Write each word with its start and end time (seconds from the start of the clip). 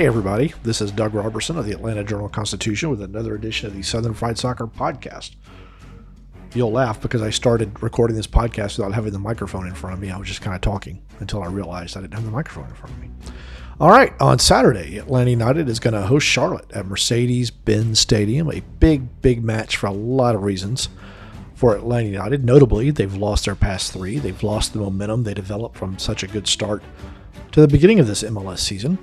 Hey, 0.00 0.06
everybody. 0.06 0.54
This 0.62 0.80
is 0.80 0.90
Doug 0.90 1.12
Roberson 1.12 1.58
of 1.58 1.66
the 1.66 1.72
Atlanta 1.72 2.02
Journal 2.02 2.30
Constitution 2.30 2.88
with 2.88 3.02
another 3.02 3.34
edition 3.34 3.66
of 3.66 3.74
the 3.74 3.82
Southern 3.82 4.14
Fried 4.14 4.38
Soccer 4.38 4.66
Podcast. 4.66 5.32
You'll 6.54 6.72
laugh 6.72 7.02
because 7.02 7.20
I 7.20 7.28
started 7.28 7.82
recording 7.82 8.16
this 8.16 8.26
podcast 8.26 8.78
without 8.78 8.94
having 8.94 9.12
the 9.12 9.18
microphone 9.18 9.66
in 9.66 9.74
front 9.74 9.92
of 9.92 10.00
me. 10.00 10.10
I 10.10 10.16
was 10.16 10.26
just 10.26 10.40
kind 10.40 10.56
of 10.56 10.62
talking 10.62 11.02
until 11.18 11.42
I 11.42 11.48
realized 11.48 11.98
I 11.98 12.00
didn't 12.00 12.14
have 12.14 12.24
the 12.24 12.30
microphone 12.30 12.64
in 12.70 12.74
front 12.76 12.94
of 12.94 13.02
me. 13.02 13.10
All 13.78 13.90
right, 13.90 14.14
on 14.22 14.38
Saturday, 14.38 14.96
Atlanta 14.96 15.32
United 15.32 15.68
is 15.68 15.78
going 15.78 15.92
to 15.92 16.00
host 16.00 16.26
Charlotte 16.26 16.72
at 16.72 16.86
Mercedes 16.86 17.50
Benz 17.50 18.00
Stadium. 18.00 18.50
A 18.50 18.60
big, 18.60 19.20
big 19.20 19.44
match 19.44 19.76
for 19.76 19.88
a 19.88 19.92
lot 19.92 20.34
of 20.34 20.44
reasons 20.44 20.88
for 21.54 21.76
Atlanta 21.76 22.08
United. 22.08 22.42
Notably, 22.42 22.90
they've 22.90 23.16
lost 23.16 23.44
their 23.44 23.54
past 23.54 23.92
three. 23.92 24.18
They've 24.18 24.42
lost 24.42 24.72
the 24.72 24.78
momentum 24.78 25.24
they 25.24 25.34
developed 25.34 25.76
from 25.76 25.98
such 25.98 26.22
a 26.22 26.26
good 26.26 26.48
start 26.48 26.82
to 27.52 27.60
the 27.60 27.68
beginning 27.68 28.00
of 28.00 28.06
this 28.06 28.22
MLS 28.22 28.60
season. 28.60 28.96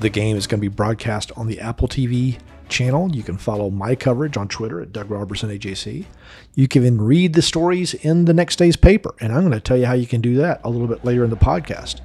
The 0.00 0.08
game 0.08 0.36
is 0.36 0.46
going 0.46 0.60
to 0.60 0.68
be 0.68 0.74
broadcast 0.74 1.30
on 1.36 1.46
the 1.46 1.60
Apple 1.60 1.86
TV 1.86 2.38
channel. 2.70 3.14
You 3.14 3.22
can 3.22 3.36
follow 3.36 3.68
my 3.68 3.94
coverage 3.94 4.38
on 4.38 4.48
Twitter 4.48 4.80
at 4.80 4.92
Doug 4.92 5.10
Roberson 5.10 5.50
AJC. 5.50 6.06
You 6.54 6.68
can 6.68 6.82
even 6.82 7.02
read 7.02 7.34
the 7.34 7.42
stories 7.42 7.92
in 7.92 8.24
the 8.24 8.32
next 8.32 8.56
day's 8.56 8.76
paper, 8.76 9.14
and 9.20 9.30
I'm 9.30 9.40
going 9.40 9.52
to 9.52 9.60
tell 9.60 9.76
you 9.76 9.84
how 9.84 9.92
you 9.92 10.06
can 10.06 10.22
do 10.22 10.36
that 10.36 10.62
a 10.64 10.70
little 10.70 10.86
bit 10.86 11.04
later 11.04 11.22
in 11.22 11.28
the 11.28 11.36
podcast. 11.36 12.00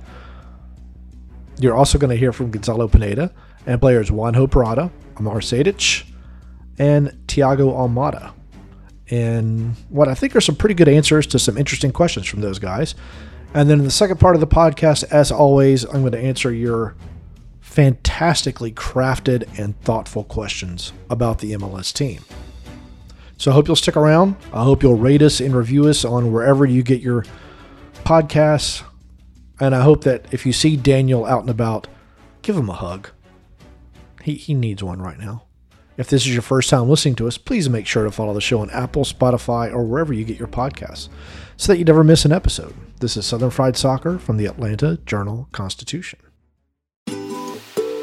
You're 1.57 1.75
also 1.75 1.97
going 1.97 2.09
to 2.09 2.17
hear 2.17 2.33
from 2.33 2.51
Gonzalo 2.51 2.89
Pineda 2.89 3.31
and 3.65 3.79
players 3.79 4.09
Juanjo 4.09 4.49
Purata, 4.49 4.91
Amar 5.15 5.37
Sejdic, 5.37 6.05
and 6.77 7.11
Thiago 7.27 7.73
Almada. 7.73 8.33
And 9.09 9.75
what 9.87 10.09
I 10.09 10.15
think 10.15 10.35
are 10.35 10.41
some 10.41 10.57
pretty 10.57 10.75
good 10.75 10.89
answers 10.89 11.25
to 11.27 11.39
some 11.39 11.57
interesting 11.57 11.93
questions 11.93 12.27
from 12.27 12.41
those 12.41 12.59
guys. 12.59 12.93
And 13.53 13.69
then 13.69 13.79
in 13.79 13.85
the 13.85 13.91
second 13.91 14.19
part 14.19 14.35
of 14.35 14.41
the 14.41 14.47
podcast, 14.47 15.05
as 15.11 15.31
always, 15.31 15.85
I'm 15.85 16.01
going 16.01 16.11
to 16.11 16.19
answer 16.19 16.51
your 16.51 16.97
fantastically 17.75 18.71
crafted 18.71 19.59
and 19.59 19.77
thoughtful 19.81 20.23
questions 20.23 20.93
about 21.09 21.39
the 21.39 21.51
MLS 21.51 21.91
team. 21.91 22.23
So 23.37 23.51
I 23.51 23.53
hope 23.53 23.67
you'll 23.67 23.75
stick 23.75 23.97
around. 23.97 24.37
I 24.53 24.63
hope 24.63 24.81
you'll 24.81 24.95
rate 24.95 25.21
us 25.21 25.41
and 25.41 25.53
review 25.53 25.87
us 25.87 26.05
on 26.05 26.31
wherever 26.31 26.65
you 26.65 26.83
get 26.83 27.01
your 27.01 27.25
podcasts. 28.05 28.81
And 29.59 29.75
I 29.75 29.81
hope 29.81 30.05
that 30.05 30.25
if 30.31 30.45
you 30.45 30.53
see 30.53 30.77
Daniel 30.77 31.25
out 31.25 31.41
and 31.41 31.49
about, 31.49 31.87
give 32.43 32.55
him 32.55 32.69
a 32.69 32.73
hug. 32.73 33.09
He, 34.23 34.35
he 34.35 34.53
needs 34.53 34.81
one 34.81 35.01
right 35.01 35.19
now. 35.19 35.43
If 35.97 36.07
this 36.07 36.25
is 36.25 36.33
your 36.33 36.41
first 36.41 36.69
time 36.69 36.87
listening 36.87 37.15
to 37.15 37.27
us, 37.27 37.37
please 37.37 37.69
make 37.69 37.87
sure 37.87 38.05
to 38.05 38.11
follow 38.11 38.33
the 38.33 38.39
show 38.39 38.61
on 38.61 38.69
Apple, 38.69 39.03
Spotify, 39.03 39.69
or 39.73 39.83
wherever 39.83 40.13
you 40.13 40.23
get 40.23 40.39
your 40.39 40.47
podcasts 40.47 41.09
so 41.57 41.73
that 41.73 41.77
you 41.77 41.83
never 41.83 42.05
miss 42.05 42.23
an 42.23 42.31
episode. 42.31 42.73
This 43.01 43.17
is 43.17 43.25
Southern 43.25 43.49
Fried 43.49 43.75
Soccer 43.75 44.17
from 44.17 44.37
the 44.37 44.45
Atlanta 44.45 44.97
Journal 45.05 45.49
Constitution 45.51 46.19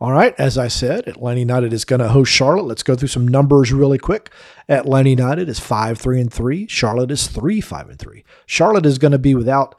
All 0.00 0.12
right, 0.12 0.32
as 0.38 0.56
I 0.56 0.68
said, 0.68 1.08
Atlanta 1.08 1.40
United 1.40 1.72
is 1.72 1.84
going 1.84 1.98
to 1.98 2.08
host 2.08 2.30
Charlotte. 2.30 2.66
Let's 2.66 2.84
go 2.84 2.94
through 2.94 3.08
some 3.08 3.26
numbers 3.26 3.72
really 3.72 3.98
quick. 3.98 4.30
Atlanta 4.68 5.10
United 5.10 5.48
is 5.48 5.58
5 5.58 5.98
3 5.98 6.20
and 6.20 6.32
3. 6.32 6.68
Charlotte 6.68 7.10
is 7.10 7.26
3 7.26 7.60
5 7.60 7.88
and 7.88 7.98
3. 7.98 8.24
Charlotte 8.46 8.86
is 8.86 8.98
going 8.98 9.10
to 9.10 9.18
be 9.18 9.34
without 9.34 9.74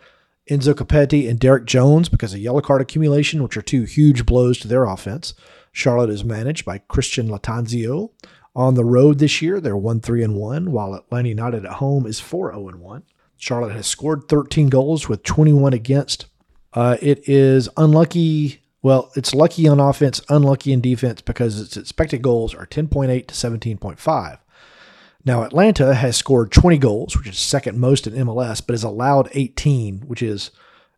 Enzo 0.50 0.74
Copetti 0.74 1.29
and 1.29 1.40
Derrick 1.40 1.63
Jones 1.63 2.09
because 2.09 2.34
of 2.34 2.41
yellow 2.41 2.59
card 2.59 2.81
accumulation, 2.81 3.41
which 3.41 3.56
are 3.56 3.62
two 3.62 3.84
huge 3.84 4.25
blows 4.25 4.59
to 4.59 4.68
their 4.68 4.84
offense. 4.84 5.35
Charlotte 5.72 6.09
is 6.09 6.25
managed 6.25 6.66
by 6.66 6.79
Christian 6.79 7.29
Lattanzio. 7.29 8.09
On 8.56 8.74
the 8.74 8.84
road 8.84 9.19
this 9.19 9.41
year, 9.41 9.62
they're 9.62 9.78
1 9.78 10.02
3 10.02 10.24
and 10.24 10.35
1, 10.35 10.72
while 10.74 10.96
Atlanta 10.96 11.29
United 11.29 11.66
at 11.66 11.74
home 11.74 12.06
is 12.06 12.19
4 12.19 12.52
0 12.52 12.68
and 12.68 12.81
1. 12.81 13.03
Charlotte 13.38 13.72
has 13.72 13.88
scored 13.88 14.28
13 14.28 14.68
goals 14.68 15.08
with 15.08 15.24
21 15.24 15.72
against. 15.72 16.25
Uh, 16.74 16.97
it 17.02 17.29
is 17.29 17.69
unlucky 17.78 18.63
well, 18.81 19.12
it's 19.16 19.34
lucky 19.34 19.67
on 19.67 19.79
offense, 19.79 20.22
unlucky 20.29 20.72
in 20.72 20.81
defense 20.81 21.22
because 21.22 21.59
its 21.59 21.75
expected 21.75 22.22
goals 22.22 22.53
are 22.53 22.66
10.8 22.66 23.28
to 23.28 23.34
17.5. 23.34 24.40
Now, 25.25 25.44
Atlanta 25.44 25.95
has 25.95 26.16
scored 26.16 26.51
20 26.51 26.78
goals, 26.78 27.17
which 27.17 27.28
is 27.28 27.38
second 27.38 27.78
most 27.78 28.07
in 28.07 28.13
MLS, 28.13 28.66
but 28.66 28.73
has 28.73 28.84
allowed 28.84 29.29
18, 29.34 30.01
which 30.01 30.23
is 30.23 30.51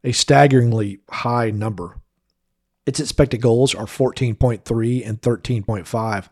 a 0.03 0.11
staggeringly 0.11 0.99
high 1.09 1.49
number. 1.49 1.97
Its 2.85 2.99
expected 2.99 3.41
goals 3.41 3.73
are 3.73 3.85
14.3 3.85 5.07
and 5.07 5.21
13.5. 5.21 6.29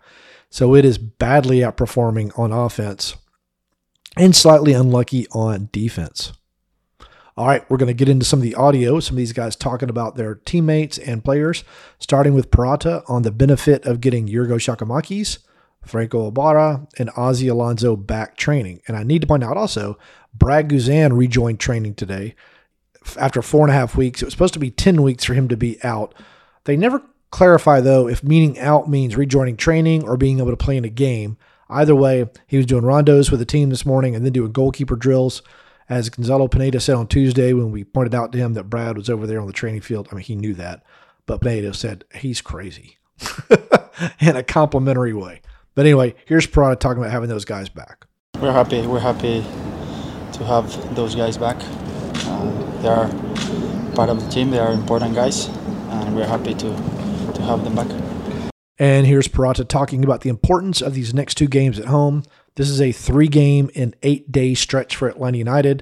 So 0.52 0.76
it 0.76 0.86
is 0.86 0.98
badly 0.98 1.60
outperforming 1.60 2.38
on 2.38 2.52
offense 2.52 3.16
and 4.18 4.36
slightly 4.36 4.74
unlucky 4.74 5.28
on 5.32 5.70
defense. 5.72 6.34
All 7.40 7.48
right, 7.48 7.64
we're 7.70 7.78
going 7.78 7.88
to 7.88 7.94
get 7.94 8.10
into 8.10 8.26
some 8.26 8.40
of 8.40 8.44
the 8.44 8.56
audio, 8.56 9.00
some 9.00 9.14
of 9.14 9.18
these 9.18 9.32
guys 9.32 9.56
talking 9.56 9.90
about 9.90 10.18
their 10.18 10.36
teammates 10.36 10.98
and 10.98 11.24
players, 11.24 11.64
starting 11.98 12.34
with 12.34 12.52
Purata 12.52 13.02
on 13.08 13.22
the 13.22 13.32
benefit 13.32 13.86
of 13.86 14.02
getting 14.02 14.28
Giorgos 14.28 14.68
Giakoumakis, 14.68 15.38
Franco 15.82 16.28
Ibarra, 16.28 16.86
and 16.98 17.10
Ozzie 17.16 17.48
Alonso 17.48 17.96
back 17.96 18.36
training. 18.36 18.82
And 18.90 18.98
I 18.98 19.04
need 19.04 19.22
to 19.22 19.28
point 19.28 19.46
out 19.46 19.56
also, 19.56 19.98
Brad 20.34 20.68
Guzan 20.68 21.18
rejoined 21.18 21.62
training 21.62 21.96
today 21.96 22.36
after 23.18 23.42
four 23.42 23.62
and 23.62 23.72
a 23.72 23.74
half 23.74 23.96
weeks. 23.96 24.22
It 24.22 24.26
was 24.26 24.34
supposed 24.34 24.56
to 24.56 24.60
be 24.60 24.70
10 24.70 25.02
weeks 25.02 25.24
for 25.24 25.34
him 25.34 25.48
to 25.48 25.56
be 25.56 25.82
out. 25.82 26.14
They 26.66 26.76
never 26.76 27.02
clarify, 27.32 27.80
though, 27.80 28.10
if 28.10 28.22
meaning 28.22 28.60
out 28.60 28.90
means 28.90 29.16
rejoining 29.16 29.56
training 29.56 30.04
or 30.04 30.18
being 30.18 30.40
able 30.40 30.52
to 30.52 30.58
play 30.58 30.76
in 30.76 30.84
a 30.84 30.90
game. 30.90 31.38
Either 31.70 31.96
way, 31.96 32.26
he 32.48 32.58
was 32.58 32.66
doing 32.66 32.84
rondos 32.84 33.32
with 33.32 33.40
the 33.40 33.46
team 33.46 33.70
this 33.70 33.86
morning 33.86 34.14
and 34.14 34.26
then 34.26 34.34
doing 34.34 34.52
goalkeeper 34.52 34.98
drills. 34.98 35.42
As 35.90 36.10
Gonzalo 36.10 36.48
Pineda 36.48 36.80
said 36.80 36.96
on 36.96 37.08
Tuesday 37.08 37.52
when 37.52 37.72
we 37.72 37.84
pointed 37.84 38.14
out 38.14 38.32
to 38.32 38.38
him 38.38 38.54
that 38.54 38.70
Brad 38.70 38.96
was 38.96 39.10
over 39.10 39.26
there 39.26 39.42
on 39.42 39.48
the 39.48 39.54
training 39.54 39.82
field, 39.82 40.08
I 40.12 40.16
mean, 40.16 40.24
he 40.24 40.36
knew 40.36 40.54
that, 40.54 40.84
but 41.26 41.42
Pineda 41.42 41.74
said 41.74 42.06
he's 42.14 42.42
crazy 42.42 43.00
in 44.20 44.36
a 44.36 44.44
complimentary 44.44 45.14
way. 45.14 45.42
But 45.74 45.88
anyway, 45.88 46.14
here's 46.26 46.46
Purata 46.46 46.76
talking 46.76 47.02
about 47.02 47.12
having 47.12 47.30
those 47.30 47.44
guys 47.44 47.70
back. 47.70 48.06
We're 48.40 48.52
happy. 48.52 48.86
We're 48.86 49.00
happy 49.00 49.42
to 50.34 50.44
have 50.46 50.96
those 50.96 51.16
guys 51.16 51.38
back. 51.38 51.58
Uh, 52.28 52.82
they 52.82 52.88
are 52.88 53.08
part 53.96 54.10
of 54.10 54.24
the 54.24 54.30
team. 54.30 54.52
They 54.52 54.60
are 54.60 54.72
important 54.72 55.16
guys, 55.16 55.48
and 55.48 56.16
we're 56.16 56.28
happy 56.28 56.54
to 56.54 56.70
to 57.34 57.42
have 57.42 57.64
them 57.64 57.76
back. 57.76 57.88
And 58.78 59.08
here's 59.08 59.28
Purata 59.28 59.66
talking 59.66 60.04
about 60.04 60.22
the 60.22 60.30
importance 60.30 60.82
of 60.82 60.94
these 60.94 61.14
next 61.14 61.36
two 61.36 61.48
games 61.48 61.80
at 61.80 61.86
home 61.86 62.24
this 62.60 62.70
is 62.70 62.82
a 62.82 62.92
three 62.92 63.30
game 63.30 63.70
and 63.74 63.96
eight 64.04 64.34
day 64.34 64.54
stretch 64.54 64.94
for 64.94 65.08
Atlanta 65.08 65.38
United. 65.38 65.82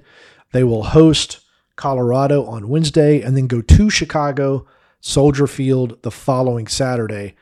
They 0.52 0.64
will 0.64 0.84
host 0.84 1.40
Colorado 1.76 2.46
on 2.46 2.70
Wednesday 2.70 3.20
and 3.20 3.36
then 3.36 3.48
go 3.48 3.64
to 3.64 3.90
Chicago, 3.90 4.68
Soldier 5.02 5.48
Field 5.48 6.00
the 6.04 6.12
following 6.12 6.68
Saturday. 6.68 7.34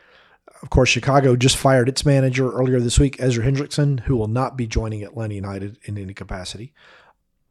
Of 0.62 0.70
course, 0.70 0.88
Chicago 0.88 1.36
just 1.36 1.58
fired 1.58 1.90
its 1.90 2.06
manager 2.06 2.50
earlier 2.50 2.80
this 2.80 2.98
week, 2.98 3.18
Ezra 3.20 3.44
Hendrickson, 3.44 4.00
who 4.00 4.16
will 4.16 4.30
not 4.30 4.56
be 4.56 4.68
joining 4.68 5.04
Atlanta 5.04 5.36
United 5.36 5.80
in 5.84 5.98
any 5.98 6.14
capacity. 6.14 6.74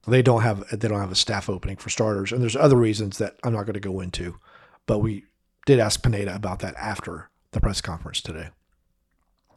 They 0.08 0.22
don't 0.22 0.40
have 0.40 0.66
they 0.70 0.88
don't 0.88 1.00
have 1.00 1.12
a 1.12 1.14
staff 1.14 1.50
opening 1.50 1.76
for 1.76 1.90
starters, 1.90 2.32
and 2.32 2.40
there's 2.40 2.56
other 2.56 2.76
reasons 2.76 3.18
that 3.18 3.36
I'm 3.44 3.52
not 3.52 3.66
going 3.66 3.74
to 3.74 3.80
go 3.80 4.00
into. 4.00 4.38
But 4.86 5.00
we 5.00 5.24
did 5.66 5.80
ask 5.80 6.02
Pineda 6.02 6.34
about 6.34 6.60
that 6.60 6.76
after 6.76 7.28
the 7.50 7.60
press 7.60 7.82
conference 7.82 8.22
today. 8.22 8.48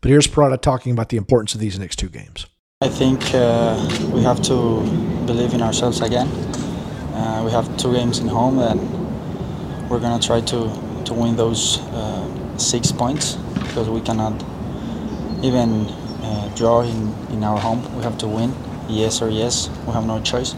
But 0.01 0.11
here's 0.11 0.27
Purata 0.27 0.57
talking 0.57 0.91
about 0.91 1.09
the 1.09 1.17
importance 1.17 1.53
of 1.55 1.59
these 1.59 1.79
next 1.79 1.97
two 1.97 2.09
games. 2.09 2.45
I 2.81 2.89
think 2.89 3.33
uh, 3.33 3.75
we 4.13 4.21
have 4.21 4.41
to 4.43 4.81
believe 5.25 5.53
in 5.53 5.61
ourselves 5.61 6.01
again. 6.01 6.27
Uh, 7.13 7.41
we 7.43 7.51
have 7.51 7.75
two 7.77 7.93
games 7.93 8.19
in 8.19 8.27
home, 8.27 8.59
and 8.59 8.79
we're 9.89 9.99
going 9.99 10.19
to 10.19 10.27
try 10.27 10.41
to, 10.41 11.03
to 11.05 11.13
win 11.13 11.35
those 11.35 11.79
uh, 11.79 12.57
six 12.57 12.91
points 12.91 13.33
because 13.55 13.89
we 13.89 14.01
cannot 14.01 14.33
even 15.43 15.87
uh, 16.21 16.53
draw 16.55 16.81
in, 16.81 17.13
in 17.31 17.43
our 17.43 17.59
home. 17.59 17.81
We 17.95 18.03
have 18.03 18.17
to 18.19 18.27
win, 18.27 18.53
yes 18.87 19.21
or 19.21 19.29
yes. 19.29 19.69
We 19.87 19.93
have 19.93 20.05
no 20.05 20.21
choice. 20.21 20.53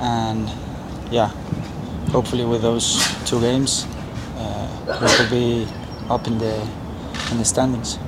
And 0.00 0.50
yeah, 1.12 1.28
hopefully 2.10 2.44
with 2.44 2.62
those 2.62 2.98
two 3.24 3.40
games, 3.40 3.86
uh, 4.36 4.98
we 5.00 5.06
will 5.06 5.30
be 5.30 5.68
up 6.10 6.26
in 6.26 6.38
the 6.38 6.68
in 7.30 7.38
the 7.38 7.44
standings. 7.44 7.98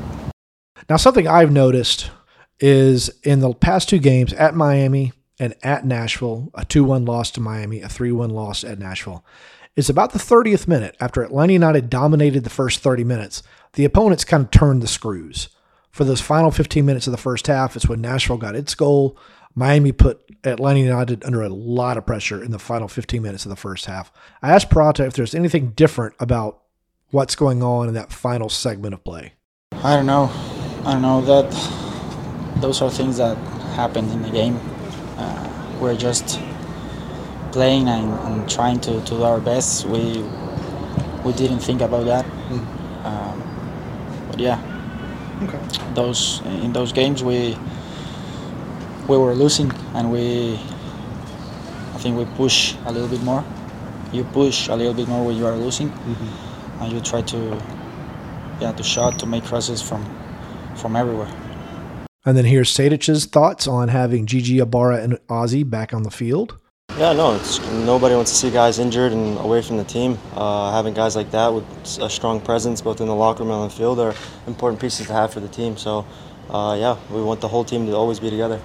Now, 0.90 0.96
something 0.96 1.28
I've 1.28 1.52
noticed 1.52 2.10
is 2.58 3.10
in 3.22 3.38
the 3.38 3.54
past 3.54 3.88
two 3.88 4.00
games 4.00 4.32
at 4.32 4.56
Miami 4.56 5.12
and 5.38 5.54
at 5.62 5.86
Nashville, 5.86 6.50
a 6.52 6.64
2 6.64 6.82
1 6.82 7.04
loss 7.04 7.30
to 7.30 7.40
Miami, 7.40 7.80
a 7.80 7.88
3 7.88 8.10
1 8.10 8.28
loss 8.30 8.64
at 8.64 8.80
Nashville. 8.80 9.24
It's 9.76 9.88
about 9.88 10.12
the 10.12 10.18
30th 10.18 10.66
minute 10.66 10.96
after 10.98 11.22
Atlanta 11.22 11.52
United 11.52 11.90
dominated 11.90 12.42
the 12.42 12.50
first 12.50 12.80
30 12.80 13.04
minutes. 13.04 13.44
The 13.74 13.84
opponents 13.84 14.24
kind 14.24 14.44
of 14.44 14.50
turned 14.50 14.82
the 14.82 14.88
screws. 14.88 15.48
For 15.92 16.02
those 16.02 16.20
final 16.20 16.50
15 16.50 16.84
minutes 16.84 17.06
of 17.06 17.12
the 17.12 17.18
first 17.18 17.46
half, 17.46 17.76
it's 17.76 17.88
when 17.88 18.00
Nashville 18.00 18.36
got 18.36 18.56
its 18.56 18.74
goal. 18.74 19.16
Miami 19.54 19.92
put 19.92 20.20
Atlanta 20.42 20.80
United 20.80 21.24
under 21.24 21.40
a 21.40 21.48
lot 21.48 21.98
of 21.98 22.06
pressure 22.06 22.42
in 22.42 22.50
the 22.50 22.58
final 22.58 22.88
15 22.88 23.22
minutes 23.22 23.44
of 23.44 23.50
the 23.50 23.54
first 23.54 23.86
half. 23.86 24.10
I 24.42 24.50
asked 24.50 24.70
Purata 24.70 25.06
if 25.06 25.12
there's 25.12 25.36
anything 25.36 25.70
different 25.70 26.16
about 26.18 26.62
what's 27.10 27.36
going 27.36 27.62
on 27.62 27.86
in 27.86 27.94
that 27.94 28.12
final 28.12 28.48
segment 28.48 28.94
of 28.94 29.04
play. 29.04 29.34
I 29.70 29.94
don't 29.94 30.06
know. 30.06 30.59
I 30.84 30.98
know 30.98 31.20
that 31.20 31.50
those 32.62 32.80
are 32.80 32.90
things 32.90 33.18
that 33.18 33.36
happen 33.76 34.08
in 34.08 34.22
the 34.22 34.30
game. 34.30 34.58
Uh, 35.18 35.76
we're 35.78 35.96
just 35.96 36.40
playing 37.52 37.86
and, 37.88 38.12
and, 38.20 38.48
trying 38.48 38.80
to, 38.80 39.00
to 39.04 39.10
do 39.16 39.22
our 39.22 39.40
best. 39.40 39.84
We 39.84 40.24
we 41.24 41.32
didn't 41.34 41.58
think 41.58 41.82
about 41.82 42.06
that. 42.06 42.24
Mm. 42.24 43.04
Um, 43.04 44.26
but 44.30 44.40
yeah, 44.40 44.58
okay. 45.42 45.60
those 45.94 46.40
in 46.46 46.72
those 46.72 46.92
games 46.92 47.22
we 47.22 47.58
we 49.06 49.18
were 49.18 49.34
losing 49.34 49.70
and 49.94 50.10
we 50.10 50.54
I 51.94 51.98
think 51.98 52.16
we 52.16 52.24
push 52.36 52.74
a 52.86 52.92
little 52.92 53.08
bit 53.08 53.22
more. 53.22 53.44
You 54.12 54.24
push 54.24 54.68
a 54.68 54.76
little 54.76 54.94
bit 54.94 55.08
more 55.08 55.26
when 55.26 55.36
you 55.36 55.46
are 55.46 55.56
losing, 55.56 55.90
mm-hmm. 55.90 56.82
and 56.82 56.92
you 56.92 57.00
try 57.00 57.20
to 57.20 57.62
yeah 58.60 58.72
to 58.72 58.82
shot 58.82 59.18
to 59.18 59.26
make 59.26 59.44
crosses 59.44 59.82
from 59.82 60.02
from 60.76 60.96
everywhere. 60.96 61.30
And 62.24 62.36
then 62.36 62.44
here's 62.44 62.74
Sejdic's 62.74 63.24
thoughts 63.26 63.66
on 63.66 63.88
having 63.88 64.26
GG 64.26 64.60
Ibarra 64.60 65.02
and 65.02 65.18
Ozzy 65.28 65.68
back 65.68 65.94
on 65.94 66.02
the 66.02 66.10
field. 66.10 66.58
Yeah, 66.98 67.12
no, 67.12 67.40
nobody 67.86 68.14
wants 68.14 68.32
to 68.32 68.36
see 68.36 68.50
guys 68.50 68.78
injured 68.78 69.12
and 69.12 69.38
away 69.38 69.62
from 69.62 69.78
the 69.78 69.84
team. 69.84 70.18
Uh, 70.34 70.70
having 70.72 70.92
guys 70.92 71.16
like 71.16 71.30
that 71.30 71.48
with 71.48 71.64
a 72.00 72.10
strong 72.10 72.40
presence 72.40 72.82
both 72.82 73.00
in 73.00 73.06
the 73.06 73.14
locker 73.14 73.42
room 73.42 73.52
and 73.52 73.62
on 73.62 73.68
the 73.68 73.74
field 73.74 73.98
are 74.00 74.14
important 74.46 74.80
pieces 74.80 75.06
to 75.06 75.12
have 75.12 75.32
for 75.32 75.40
the 75.40 75.48
team. 75.48 75.76
So, 75.76 76.04
uh, 76.50 76.76
yeah, 76.78 76.98
we 77.10 77.22
want 77.22 77.40
the 77.40 77.48
whole 77.48 77.64
team 77.64 77.86
to 77.86 77.92
always 77.92 78.20
be 78.20 78.28
together. 78.28 78.60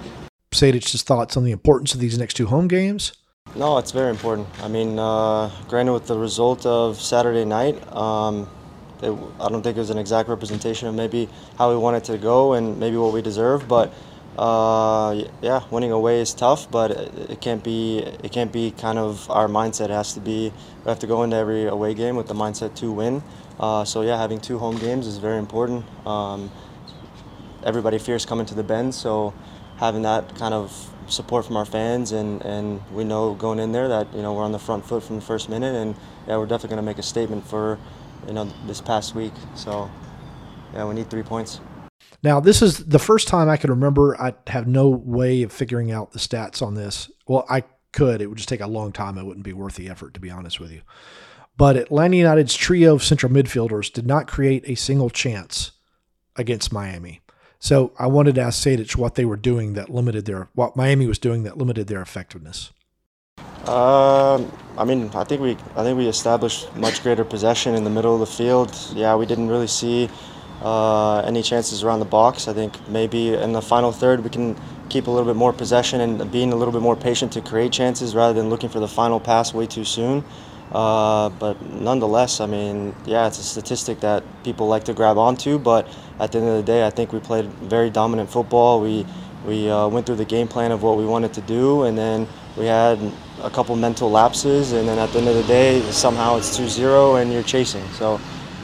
Sejdic's 0.52 1.02
thoughts 1.02 1.36
on 1.36 1.44
the 1.44 1.52
importance 1.52 1.94
of 1.94 2.00
these 2.00 2.18
next 2.18 2.34
two 2.34 2.46
home 2.46 2.68
games. 2.68 3.12
No, 3.54 3.78
it's 3.78 3.92
very 3.92 4.10
important. 4.10 4.48
I 4.62 4.68
mean, 4.68 4.98
uh, 4.98 5.50
granted, 5.68 5.92
with 5.92 6.06
the 6.06 6.18
result 6.18 6.66
of 6.66 7.00
Saturday 7.00 7.44
night, 7.44 7.80
um, 7.94 8.48
it, 9.02 9.10
I 9.40 9.48
don't 9.48 9.62
think 9.62 9.76
it 9.76 9.80
was 9.80 9.90
an 9.90 9.98
exact 9.98 10.28
representation 10.28 10.88
of 10.88 10.94
maybe 10.94 11.28
how 11.58 11.70
we 11.70 11.76
wanted 11.76 12.04
to 12.04 12.18
go 12.18 12.54
and 12.54 12.78
maybe 12.78 12.96
what 12.96 13.12
we 13.12 13.22
deserve, 13.22 13.68
but 13.68 13.92
uh, 14.38 15.24
yeah, 15.40 15.62
winning 15.70 15.92
away 15.92 16.20
is 16.20 16.34
tough, 16.34 16.70
but 16.70 16.90
it, 16.90 17.30
it, 17.30 17.40
can't 17.40 17.64
be. 17.64 17.98
It 17.98 18.32
can't 18.32 18.52
be 18.52 18.70
kind 18.70 18.98
of 18.98 19.30
our 19.30 19.48
mindset. 19.48 19.86
It 19.86 19.90
has 19.90 20.12
to 20.12 20.20
be. 20.20 20.52
We 20.84 20.88
have 20.88 20.98
to 20.98 21.06
go 21.06 21.22
into 21.22 21.36
every 21.36 21.64
away 21.64 21.94
game 21.94 22.16
with 22.16 22.26
the 22.26 22.34
mindset 22.34 22.74
to 22.76 22.92
win. 22.92 23.22
Uh, 23.58 23.86
so 23.86 24.02
yeah, 24.02 24.18
having 24.18 24.38
two 24.38 24.58
home 24.58 24.76
games 24.76 25.06
is 25.06 25.16
very 25.16 25.38
important. 25.38 25.86
Um, 26.06 26.50
everybody 27.64 27.98
fears 27.98 28.26
coming 28.26 28.44
to 28.46 28.54
the 28.54 28.62
Benz, 28.62 28.96
so 28.96 29.32
having 29.78 30.02
that 30.02 30.36
kind 30.36 30.52
of 30.52 30.90
support 31.08 31.44
from 31.44 31.56
our 31.56 31.64
fans 31.64 32.12
and, 32.12 32.42
and 32.42 32.80
we 32.90 33.04
know 33.04 33.34
going 33.34 33.58
in 33.58 33.72
there 33.72 33.88
that 33.88 34.12
you 34.12 34.22
know 34.22 34.32
we're 34.32 34.42
on 34.42 34.52
the 34.52 34.58
front 34.58 34.84
foot 34.84 35.02
from 35.02 35.16
the 35.16 35.22
first 35.22 35.48
minute 35.48 35.74
and 35.74 35.94
yeah 36.26 36.36
we're 36.36 36.46
definitely 36.46 36.70
going 36.70 36.78
to 36.78 36.82
make 36.82 36.98
a 36.98 37.02
statement 37.02 37.46
for 37.46 37.78
you 38.26 38.32
know 38.32 38.50
this 38.66 38.80
past 38.80 39.14
week 39.14 39.32
so 39.54 39.90
yeah 40.74 40.84
we 40.84 40.94
need 40.94 41.08
three 41.10 41.22
points 41.22 41.60
now, 42.22 42.40
this 42.40 42.62
is 42.62 42.78
the 42.78 42.98
first 42.98 43.28
time 43.28 43.48
I 43.48 43.56
can 43.56 43.70
remember. 43.70 44.20
I 44.20 44.34
have 44.48 44.66
no 44.66 44.88
way 44.88 45.42
of 45.42 45.52
figuring 45.52 45.92
out 45.92 46.12
the 46.12 46.18
stats 46.18 46.60
on 46.60 46.74
this. 46.74 47.10
Well, 47.28 47.44
I 47.48 47.62
could. 47.92 48.20
It 48.20 48.26
would 48.26 48.38
just 48.38 48.48
take 48.48 48.60
a 48.60 48.66
long 48.66 48.92
time. 48.92 49.18
It 49.18 49.24
wouldn't 49.24 49.44
be 49.44 49.52
worth 49.52 49.76
the 49.76 49.88
effort, 49.88 50.14
to 50.14 50.20
be 50.20 50.30
honest 50.30 50.58
with 50.58 50.72
you. 50.72 50.82
But 51.56 51.76
Atlanta 51.76 52.16
United's 52.16 52.54
trio 52.54 52.94
of 52.94 53.04
central 53.04 53.32
midfielders 53.32 53.92
did 53.92 54.06
not 54.06 54.26
create 54.26 54.64
a 54.66 54.74
single 54.74 55.08
chance 55.08 55.72
against 56.36 56.72
Miami. 56.72 57.22
So 57.58 57.92
I 57.98 58.06
wanted 58.06 58.34
to 58.34 58.42
ask 58.42 58.62
Sejdic 58.62 58.96
what 58.96 59.14
they 59.14 59.24
were 59.24 59.36
doing 59.36 59.72
that 59.72 59.88
limited 59.88 60.26
their 60.26 60.50
what 60.54 60.76
Miami 60.76 61.06
was 61.06 61.18
doing 61.18 61.44
that 61.44 61.56
limited 61.56 61.86
their 61.86 62.02
effectiveness. 62.02 62.72
Um, 63.68 64.52
I 64.78 64.84
mean, 64.84 65.10
I 65.14 65.24
think 65.24 65.40
we 65.40 65.56
I 65.74 65.82
think 65.82 65.98
we 65.98 66.06
established 66.06 66.74
much 66.76 67.02
greater 67.02 67.24
possession 67.24 67.74
in 67.74 67.82
the 67.82 67.90
middle 67.90 68.14
of 68.14 68.20
the 68.20 68.26
field. 68.26 68.76
Yeah, 68.94 69.16
we 69.16 69.26
didn't 69.26 69.48
really 69.48 69.66
see 69.66 70.08
uh, 70.62 71.18
any 71.20 71.42
chances 71.42 71.82
around 71.82 71.98
the 71.98 72.04
box. 72.06 72.46
I 72.46 72.52
think 72.52 72.88
maybe 72.88 73.34
in 73.34 73.52
the 73.52 73.62
final 73.62 73.90
third 73.90 74.22
we 74.22 74.30
can 74.30 74.56
keep 74.88 75.08
a 75.08 75.10
little 75.10 75.26
bit 75.26 75.36
more 75.36 75.52
possession 75.52 76.00
and 76.00 76.30
being 76.30 76.52
a 76.52 76.56
little 76.56 76.72
bit 76.72 76.82
more 76.82 76.94
patient 76.94 77.32
to 77.32 77.40
create 77.40 77.72
chances 77.72 78.14
rather 78.14 78.34
than 78.34 78.50
looking 78.50 78.68
for 78.68 78.78
the 78.78 78.88
final 78.88 79.18
pass 79.18 79.52
way 79.52 79.66
too 79.66 79.84
soon. 79.84 80.22
Uh, 80.70 81.28
but 81.30 81.60
nonetheless, 81.62 82.40
I 82.40 82.46
mean, 82.46 82.94
yeah, 83.04 83.26
it's 83.26 83.38
a 83.38 83.42
statistic 83.42 84.00
that 84.00 84.22
people 84.44 84.68
like 84.68 84.84
to 84.84 84.94
grab 84.94 85.16
onto. 85.18 85.58
But 85.58 85.88
at 86.20 86.32
the 86.32 86.38
end 86.38 86.48
of 86.48 86.56
the 86.56 86.62
day, 86.62 86.86
I 86.86 86.90
think 86.90 87.12
we 87.12 87.18
played 87.18 87.46
very 87.46 87.90
dominant 87.90 88.30
football. 88.30 88.80
We 88.80 89.06
we 89.44 89.70
uh, 89.70 89.88
went 89.88 90.06
through 90.06 90.16
the 90.16 90.24
game 90.24 90.48
plan 90.48 90.70
of 90.70 90.82
what 90.82 90.98
we 90.98 91.06
wanted 91.06 91.32
to 91.34 91.40
do, 91.40 91.84
and 91.84 91.96
then 91.96 92.28
we 92.56 92.66
had 92.66 92.98
a 93.42 93.50
couple 93.50 93.76
mental 93.76 94.10
lapses, 94.10 94.72
and 94.72 94.88
then 94.88 94.98
at 94.98 95.10
the 95.12 95.18
end 95.18 95.28
of 95.28 95.34
the 95.34 95.44
day, 95.44 95.80
somehow 95.90 96.36
it's 96.36 96.58
2-0 96.58 97.20
and 97.20 97.32
you're 97.32 97.42
chasing. 97.42 97.86
So 97.90 98.14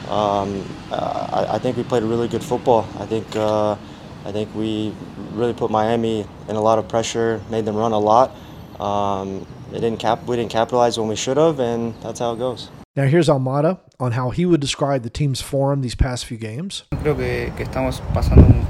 um, 0.09 0.65
I, 0.91 1.47
I, 1.51 1.59
think 1.59 1.77
we 1.77 1.83
played 1.83 2.03
a 2.03 2.07
really 2.07 2.29
good 2.29 2.43
football. 2.43 2.87
I 2.99 3.07
think 3.07 3.37
uh, 3.37 3.77
I 4.25 4.33
think 4.33 4.55
we 4.55 4.95
really 5.33 5.53
put 5.53 5.71
Miami 5.71 6.27
in 6.49 6.57
a 6.57 6.61
lot 6.61 6.79
of 6.79 6.89
pressure, 6.89 7.41
made 7.51 7.65
them 7.65 7.77
run 7.77 7.93
a 7.93 7.99
lot. 7.99 8.33
Um, 8.81 9.47
didn't 9.73 9.99
cap, 9.99 10.25
we 10.25 10.37
didn't 10.37 10.51
capitalize 10.51 10.99
when 10.99 11.09
we 11.09 11.17
should 11.17 11.37
have, 11.37 11.61
and 11.61 11.95
that's 12.03 12.21
how 12.21 12.33
it 12.33 12.39
goes. 12.39 12.71
Now 12.95 13.07
here's 13.07 13.29
Almada 13.29 13.79
on 13.99 14.13
how 14.13 14.31
he 14.31 14.45
would 14.45 14.61
describe 14.61 15.03
the 15.03 15.11
team's 15.11 15.41
form 15.41 15.81
these 15.81 15.95
past 15.95 16.27
few 16.27 16.37
games. 16.37 16.85
Creo 17.03 17.17
que, 17.17 17.53
que 17.57 17.65
estamos 17.65 18.03
pasando 18.13 18.45
un, 18.45 18.67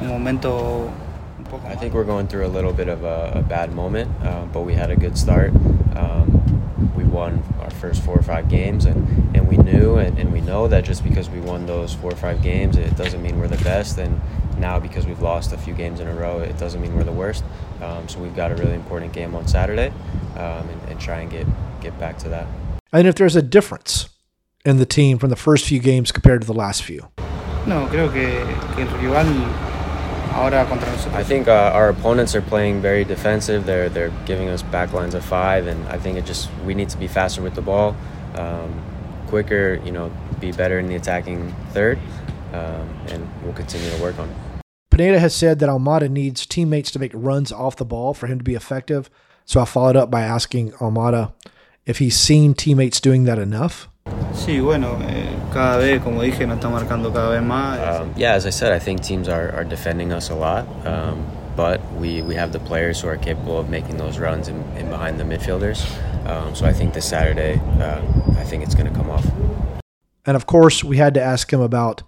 un 0.00 0.08
momento 0.08 0.90
I 1.64 1.76
think 1.76 1.94
we're 1.94 2.04
going 2.04 2.28
through 2.28 2.46
a 2.46 2.48
little 2.48 2.72
bit 2.72 2.88
of 2.88 3.04
a, 3.04 3.32
a 3.36 3.42
bad 3.42 3.72
moment, 3.72 4.10
uh, 4.22 4.46
but 4.46 4.62
we 4.62 4.74
had 4.74 4.90
a 4.90 4.96
good 4.96 5.16
start. 5.16 5.52
Um, 5.96 6.92
we 6.96 7.04
won 7.04 7.42
our 7.60 7.70
first 7.70 8.02
four 8.02 8.18
or 8.18 8.22
five 8.22 8.48
games, 8.48 8.84
and, 8.84 9.36
and 9.36 9.48
we 9.48 9.56
knew 9.56 9.96
and, 9.96 10.18
and 10.18 10.32
we 10.32 10.40
know 10.40 10.68
that 10.68 10.84
just 10.84 11.04
because 11.04 11.28
we 11.30 11.40
won 11.40 11.66
those 11.66 11.94
four 11.94 12.12
or 12.12 12.16
five 12.16 12.42
games, 12.42 12.76
it 12.76 12.96
doesn't 12.96 13.22
mean 13.22 13.38
we're 13.38 13.48
the 13.48 13.62
best. 13.64 13.98
And 13.98 14.20
now, 14.58 14.78
because 14.78 15.06
we've 15.06 15.22
lost 15.22 15.52
a 15.52 15.58
few 15.58 15.74
games 15.74 16.00
in 16.00 16.06
a 16.06 16.14
row, 16.14 16.40
it 16.40 16.58
doesn't 16.58 16.80
mean 16.80 16.94
we're 16.96 17.04
the 17.04 17.12
worst. 17.12 17.44
Um, 17.80 18.08
so 18.08 18.18
we've 18.18 18.36
got 18.36 18.52
a 18.52 18.54
really 18.54 18.74
important 18.74 19.12
game 19.12 19.34
on 19.34 19.46
Saturday, 19.46 19.88
um, 20.36 20.68
and, 20.68 20.82
and 20.90 21.00
try 21.00 21.20
and 21.20 21.30
get 21.30 21.46
get 21.80 21.98
back 21.98 22.18
to 22.18 22.28
that. 22.28 22.46
And 22.92 23.08
if 23.08 23.14
there's 23.14 23.36
a 23.36 23.42
difference 23.42 24.08
in 24.64 24.76
the 24.76 24.86
team 24.86 25.18
from 25.18 25.30
the 25.30 25.36
first 25.36 25.64
few 25.64 25.80
games 25.80 26.12
compared 26.12 26.40
to 26.40 26.46
the 26.46 26.54
last 26.54 26.82
few. 26.82 27.08
No, 27.66 27.86
creo 27.88 28.12
que, 28.12 28.28
que 28.74 28.82
el 28.84 29.12
rival 29.12 29.71
ahora 30.34 30.64
contra 30.66 30.90
nosotros. 30.90 31.14
I 31.14 31.22
think 31.22 31.48
uh, 31.48 31.70
our 31.74 31.88
opponents 31.88 32.34
are 32.34 32.42
playing 32.42 32.80
very 32.80 33.04
defensive. 33.04 33.66
They're 33.66 33.88
they're 33.88 34.12
giving 34.26 34.48
us 34.48 34.62
back 34.62 34.92
lines 34.92 35.14
of 35.14 35.24
five, 35.24 35.66
and 35.66 35.86
I 35.88 35.98
think 35.98 36.18
it 36.18 36.24
just 36.24 36.50
we 36.66 36.74
need 36.74 36.88
to 36.90 36.98
be 36.98 37.06
faster 37.06 37.42
with 37.42 37.54
the 37.54 37.62
ball, 37.62 37.96
um, 38.34 38.82
quicker. 39.28 39.80
You 39.84 39.92
know, 39.92 40.10
be 40.40 40.52
better 40.52 40.78
in 40.78 40.86
the 40.86 40.96
attacking 40.96 41.54
third, 41.72 41.98
um, 42.52 42.88
and 43.08 43.28
we'll 43.42 43.54
continue 43.54 43.90
to 43.90 44.02
work 44.02 44.18
on 44.18 44.28
it. 44.28 44.36
Pineda 44.90 45.18
has 45.18 45.34
said 45.34 45.58
that 45.60 45.68
Almada 45.68 46.10
needs 46.10 46.44
teammates 46.44 46.90
to 46.90 46.98
make 46.98 47.12
runs 47.14 47.50
off 47.50 47.76
the 47.76 47.84
ball 47.84 48.12
for 48.12 48.26
him 48.26 48.38
to 48.38 48.44
be 48.44 48.54
effective. 48.54 49.08
So 49.44 49.60
I 49.60 49.64
followed 49.64 49.96
up 49.96 50.10
by 50.10 50.20
asking 50.20 50.72
Almada 50.72 51.32
if 51.86 51.98
he's 51.98 52.18
seen 52.18 52.54
teammates 52.54 53.00
doing 53.00 53.24
that 53.24 53.38
enough. 53.38 53.88
Sí, 54.34 54.60
bueno, 54.60 54.98
eh, 55.02 55.28
cada 55.52 55.78
vez, 55.78 56.02
como 56.02 56.22
dije, 56.22 56.46
nos 56.46 56.56
está 56.56 56.68
marcando 56.68 57.12
cada 57.12 57.30
vez 57.30 57.42
más. 57.42 58.00
Um, 58.00 58.12
yeah, 58.16 58.34
as 58.34 58.46
I 58.46 58.50
said, 58.50 58.72
I 58.72 58.78
think 58.78 59.02
teams 59.02 59.28
are, 59.28 59.52
are 59.54 59.64
defending 59.64 60.12
us 60.12 60.30
a 60.30 60.34
lot, 60.34 60.66
um, 60.86 61.24
but 61.56 61.80
we, 61.98 62.22
we 62.22 62.34
have 62.34 62.52
the 62.52 62.58
players 62.58 63.00
who 63.00 63.08
are 63.08 63.18
capable 63.18 63.58
of 63.58 63.68
making 63.68 63.98
those 63.98 64.18
runs 64.18 64.48
in, 64.48 64.62
in 64.76 64.88
behind 64.88 65.20
the 65.20 65.24
midfielders. 65.24 65.86
Um, 66.26 66.54
so 66.54 66.66
I 66.66 66.72
think 66.72 66.94
this 66.94 67.08
Saturday, 67.08 67.60
uh, 67.80 68.00
I 68.38 68.44
think 68.44 68.62
it's 68.62 68.74
going 68.74 68.90
to 68.90 68.94
come 68.94 69.10
off. 69.10 69.26
And 70.24 70.36
of 70.36 70.46
course, 70.46 70.82
we 70.82 70.96
had 70.96 71.14
to 71.14 71.22
ask 71.22 71.52
him 71.52 71.60
about 71.60 72.02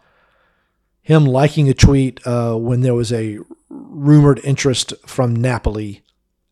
him 1.02 1.26
liking 1.26 1.68
a 1.68 1.74
tweet 1.74 2.26
uh, 2.26 2.54
when 2.54 2.80
there 2.80 2.94
was 2.94 3.12
a 3.12 3.38
rumored 3.68 4.40
interest 4.44 4.94
from 5.06 5.34
Napoli 5.36 6.02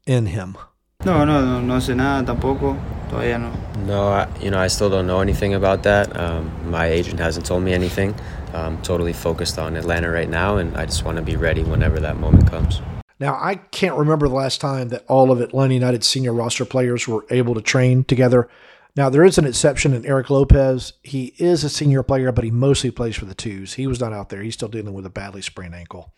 in 0.07 0.27
him. 0.27 0.59
No, 1.05 1.25
no, 1.25 1.45
no, 1.45 1.61
no 1.61 1.81
sé 1.81 1.97
nada 1.97 2.25
tampoco. 2.25 2.77
todavía 3.11 3.39
no. 3.39 3.51
No, 3.87 4.09
I, 4.09 4.29
you 4.41 4.51
know, 4.51 4.59
I 4.59 4.69
still 4.69 4.89
don't 4.89 5.07
know 5.07 5.21
anything 5.21 5.55
about 5.55 5.83
that. 5.83 6.17
Um, 6.19 6.51
my 6.71 6.87
agent 6.87 7.21
hasn't 7.21 7.45
told 7.45 7.63
me 7.63 7.73
anything. 7.73 8.15
I'm 8.55 8.81
totally 8.83 9.13
focused 9.13 9.59
on 9.59 9.77
Atlanta 9.77 10.11
right 10.11 10.29
now, 10.29 10.57
and 10.57 10.77
I 10.77 10.87
just 10.87 11.05
want 11.05 11.17
to 11.17 11.23
be 11.23 11.37
ready 11.37 11.63
whenever 11.63 12.01
that 12.01 12.17
moment 12.17 12.49
comes. 12.49 12.81
Now, 13.19 13.35
I 13.41 13.57
can't 13.57 13.97
remember 13.97 14.29
the 14.29 14.35
last 14.35 14.61
time 14.61 14.89
that 14.89 15.05
all 15.09 15.31
of 15.31 15.41
Atlanta 15.41 15.75
United's 15.75 16.07
senior 16.07 16.33
roster 16.33 16.65
players 16.65 17.07
were 17.07 17.25
able 17.31 17.55
to 17.55 17.61
train 17.61 18.05
together. 18.05 18.49
Now, 18.95 19.09
there 19.09 19.25
is 19.25 19.39
an 19.39 19.47
exception 19.47 19.95
in 19.95 20.05
Eric 20.05 20.29
Lopez. 20.29 20.93
He 21.03 21.35
is 21.39 21.65
a 21.65 21.71
senior 21.71 22.03
player, 22.03 22.31
but 22.31 22.45
he 22.45 22.51
mostly 22.51 22.91
plays 22.91 23.17
for 23.17 23.25
the 23.25 23.35
twos. 23.35 23.75
He 23.75 23.87
was 23.87 24.01
not 24.01 24.13
out 24.13 24.29
there. 24.29 24.43
He's 24.43 24.55
still 24.55 24.69
dealing 24.69 24.93
with 24.93 25.07
a 25.07 25.11
badly 25.11 25.41
sprained 25.41 25.75
ankle. 25.75 26.13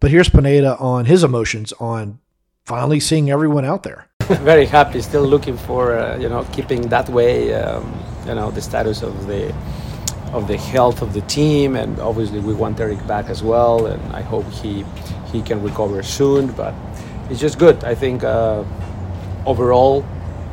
But 0.00 0.10
here's 0.10 0.28
Pineda 0.28 0.76
on 0.78 1.04
his 1.04 1.22
emotions 1.22 1.72
on 1.78 2.18
finally 2.64 3.00
seeing 3.00 3.30
everyone 3.30 3.64
out 3.64 3.82
there. 3.82 4.07
Very 4.44 4.66
happy. 4.66 5.00
Still 5.00 5.26
looking 5.26 5.56
for 5.56 5.98
uh, 5.98 6.18
you 6.18 6.28
know 6.28 6.44
keeping 6.52 6.82
that 6.88 7.08
way. 7.08 7.54
Um, 7.54 7.98
you 8.26 8.34
know 8.34 8.50
the 8.50 8.60
status 8.60 9.00
of 9.00 9.26
the 9.26 9.54
of 10.34 10.46
the 10.46 10.58
health 10.58 11.00
of 11.00 11.14
the 11.14 11.22
team, 11.22 11.76
and 11.76 11.98
obviously 11.98 12.38
we 12.38 12.52
want 12.52 12.78
Eric 12.78 13.06
back 13.06 13.30
as 13.30 13.42
well. 13.42 13.86
And 13.86 14.02
I 14.12 14.20
hope 14.20 14.44
he 14.50 14.84
he 15.32 15.40
can 15.40 15.62
recover 15.62 16.02
soon. 16.02 16.52
But 16.52 16.74
it's 17.30 17.40
just 17.40 17.58
good. 17.58 17.82
I 17.84 17.94
think 17.94 18.22
uh, 18.22 18.64
overall 19.46 20.04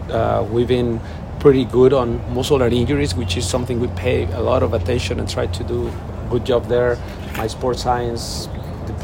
uh, 0.10 0.48
we've 0.50 0.70
been 0.70 1.02
pretty 1.42 1.66
good 1.66 1.92
on 1.92 2.22
muscular 2.34 2.68
injuries, 2.68 3.14
which 3.14 3.36
is 3.36 3.46
something 3.46 3.82
we 3.82 3.88
pay 3.90 4.24
a 4.32 4.40
lot 4.40 4.64
of 4.64 4.74
attention 4.74 5.20
and 5.20 5.30
try 5.30 5.48
to 5.48 5.64
do 5.66 5.90
a 5.90 6.28
good 6.30 6.46
job 6.46 6.68
there. 6.68 6.98
My 7.36 7.48
sports 7.48 7.84
science 7.84 8.48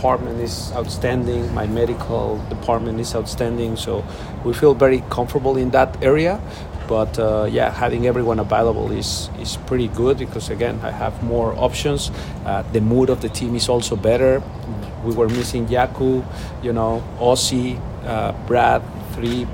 department 0.01 0.39
is 0.41 0.71
outstanding. 0.73 1.53
My 1.53 1.67
medical 1.67 2.43
department 2.49 2.99
is 2.99 3.13
outstanding. 3.13 3.75
So 3.75 4.03
we 4.43 4.51
feel 4.51 4.73
very 4.73 5.03
comfortable 5.11 5.57
in 5.57 5.69
that 5.71 6.01
area. 6.01 6.41
But 6.87 7.19
uh, 7.19 7.47
yeah, 7.51 7.69
having 7.69 8.07
everyone 8.07 8.39
available 8.39 8.91
is, 8.91 9.29
is 9.39 9.57
pretty 9.67 9.89
good 9.89 10.17
because 10.17 10.49
again, 10.49 10.79
I 10.81 10.89
have 10.89 11.21
more 11.21 11.53
options. 11.53 12.09
Uh, 12.45 12.63
the 12.73 12.81
mood 12.81 13.11
of 13.11 13.21
the 13.21 13.29
team 13.29 13.55
is 13.55 13.69
also 13.69 13.95
better. 13.95 14.41
We 15.05 15.13
were 15.13 15.29
missing 15.29 15.67
Yaku, 15.67 16.25
you 16.63 16.73
know, 16.73 17.03
Ozzie, 17.19 17.79
uh, 18.03 18.31
Brad, 18.47 18.81
three 19.13 19.47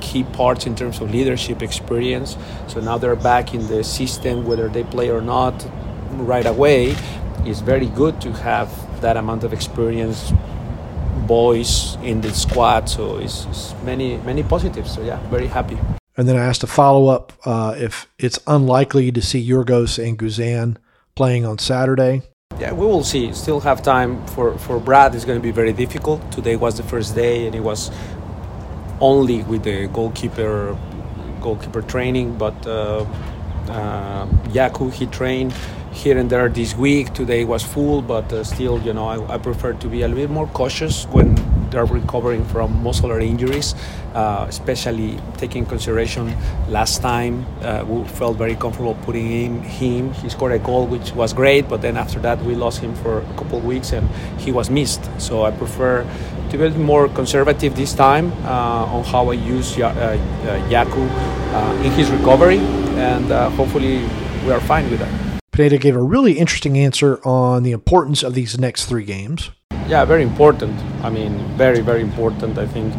key 0.00 0.24
parts 0.24 0.66
in 0.66 0.74
terms 0.74 1.00
of 1.00 1.12
leadership 1.12 1.62
experience. 1.62 2.36
So 2.66 2.80
now 2.80 2.98
they're 2.98 3.14
back 3.14 3.54
in 3.54 3.68
the 3.68 3.84
system, 3.84 4.44
whether 4.44 4.68
they 4.68 4.82
play 4.82 5.10
or 5.10 5.20
not, 5.20 5.54
right 6.10 6.46
away. 6.46 6.96
It's 7.46 7.60
very 7.60 7.86
good 7.86 8.20
to 8.22 8.32
have 8.32 8.68
that 9.04 9.16
amount 9.16 9.44
of 9.44 9.52
experience 9.52 10.32
boys 11.26 11.96
in 12.02 12.20
the 12.20 12.32
squad 12.32 12.88
so 12.88 13.16
it's, 13.18 13.44
it's, 13.46 13.74
many 13.84 14.16
many 14.18 14.42
positives 14.42 14.94
so 14.94 15.00
yeah 15.02 15.18
very 15.28 15.46
happy. 15.46 15.78
And 16.16 16.28
then 16.28 16.36
i 16.36 16.44
asked 16.50 16.62
to 16.62 16.66
follow 16.66 17.08
up 17.08 17.32
uh, 17.44 17.74
if 17.76 18.06
it's 18.18 18.38
unlikely 18.46 19.12
to 19.12 19.20
see 19.20 19.40
Yorgos 19.52 19.92
and 20.04 20.18
Guzan 20.18 20.76
playing 21.14 21.44
on 21.44 21.58
saturday. 21.58 22.22
Yeah 22.58 22.72
we 22.72 22.86
will 22.86 23.04
see. 23.04 23.32
Still 23.32 23.60
have 23.60 23.82
time 23.82 24.12
for 24.34 24.56
for 24.64 24.78
brad. 24.78 25.14
It's 25.14 25.26
going 25.28 25.40
to 25.42 25.46
be 25.50 25.54
very 25.62 25.72
difficult. 25.72 26.20
Today 26.30 26.56
was 26.56 26.76
the 26.76 26.86
first 26.92 27.10
day 27.14 27.46
and 27.46 27.54
it 27.54 27.64
was 27.70 27.90
only 29.00 29.42
with 29.50 29.62
the 29.64 29.88
goalkeeper 29.88 30.76
goalkeeper 31.40 31.82
training 31.82 32.38
but 32.38 32.56
uh, 32.66 33.04
uh, 33.68 34.26
yaku 34.56 34.90
he 34.98 35.04
trained 35.06 35.52
here 35.94 36.18
and 36.18 36.28
there 36.28 36.48
this 36.48 36.76
week. 36.76 37.14
Today 37.14 37.44
was 37.44 37.62
full, 37.62 38.02
but 38.02 38.30
uh, 38.32 38.42
still, 38.42 38.80
you 38.82 38.92
know, 38.92 39.06
I, 39.06 39.34
I, 39.34 39.38
prefer 39.38 39.74
to 39.74 39.88
be 39.88 40.02
a 40.02 40.08
little 40.08 40.24
bit 40.24 40.30
more 40.30 40.48
cautious 40.48 41.04
when 41.06 41.36
they're 41.70 41.84
recovering 41.84 42.44
from 42.46 42.82
muscular 42.82 43.20
injuries, 43.20 43.74
uh, 44.14 44.46
especially 44.48 45.18
taking 45.38 45.64
consideration 45.64 46.36
last 46.68 47.00
time 47.00 47.46
uh, 47.62 47.84
we 47.86 48.06
felt 48.08 48.36
very 48.36 48.56
comfortable 48.56 48.96
putting 49.02 49.30
in 49.30 49.62
him. 49.62 50.12
He 50.14 50.28
scored 50.28 50.52
a 50.52 50.58
goal, 50.58 50.86
which 50.86 51.12
was 51.12 51.32
great, 51.32 51.68
but 51.68 51.80
then 51.80 51.96
after 51.96 52.18
that 52.20 52.42
we 52.42 52.54
lost 52.54 52.80
him 52.80 52.94
for 52.96 53.18
a 53.18 53.34
couple 53.36 53.58
of 53.58 53.64
weeks 53.64 53.92
and 53.92 54.08
he 54.40 54.50
was 54.50 54.70
missed. 54.70 55.08
So 55.18 55.44
I 55.44 55.52
prefer 55.52 56.04
to 56.50 56.58
be 56.58 56.64
a 56.64 56.68
little 56.68 56.82
more 56.82 57.08
conservative 57.08 57.76
this 57.76 57.94
time 57.94 58.32
uh, 58.44 58.94
on 58.94 59.04
how 59.04 59.30
I 59.30 59.34
use 59.34 59.78
uh, 59.78 59.86
uh, 59.86 60.68
Yaku 60.68 61.04
in 61.84 61.92
his 61.92 62.10
recovery, 62.10 62.58
and 62.98 63.26
hopefully 63.54 64.02
we 64.44 64.52
are 64.52 64.60
fine 64.60 64.90
with 64.90 65.00
that. 65.00 65.33
Pineda 65.54 65.78
gave 65.78 65.94
a 65.94 66.02
really 66.02 66.32
interesting 66.32 66.76
answer 66.76 67.24
on 67.24 67.62
the 67.62 67.70
importance 67.70 68.24
of 68.24 68.34
these 68.34 68.58
next 68.58 68.86
three 68.86 69.04
games. 69.04 69.52
Yeah, 69.86 70.04
very 70.04 70.24
important. 70.24 70.76
I 71.04 71.10
mean, 71.10 71.38
very, 71.56 71.80
very 71.80 72.00
important. 72.00 72.58
I 72.58 72.66
think 72.66 72.92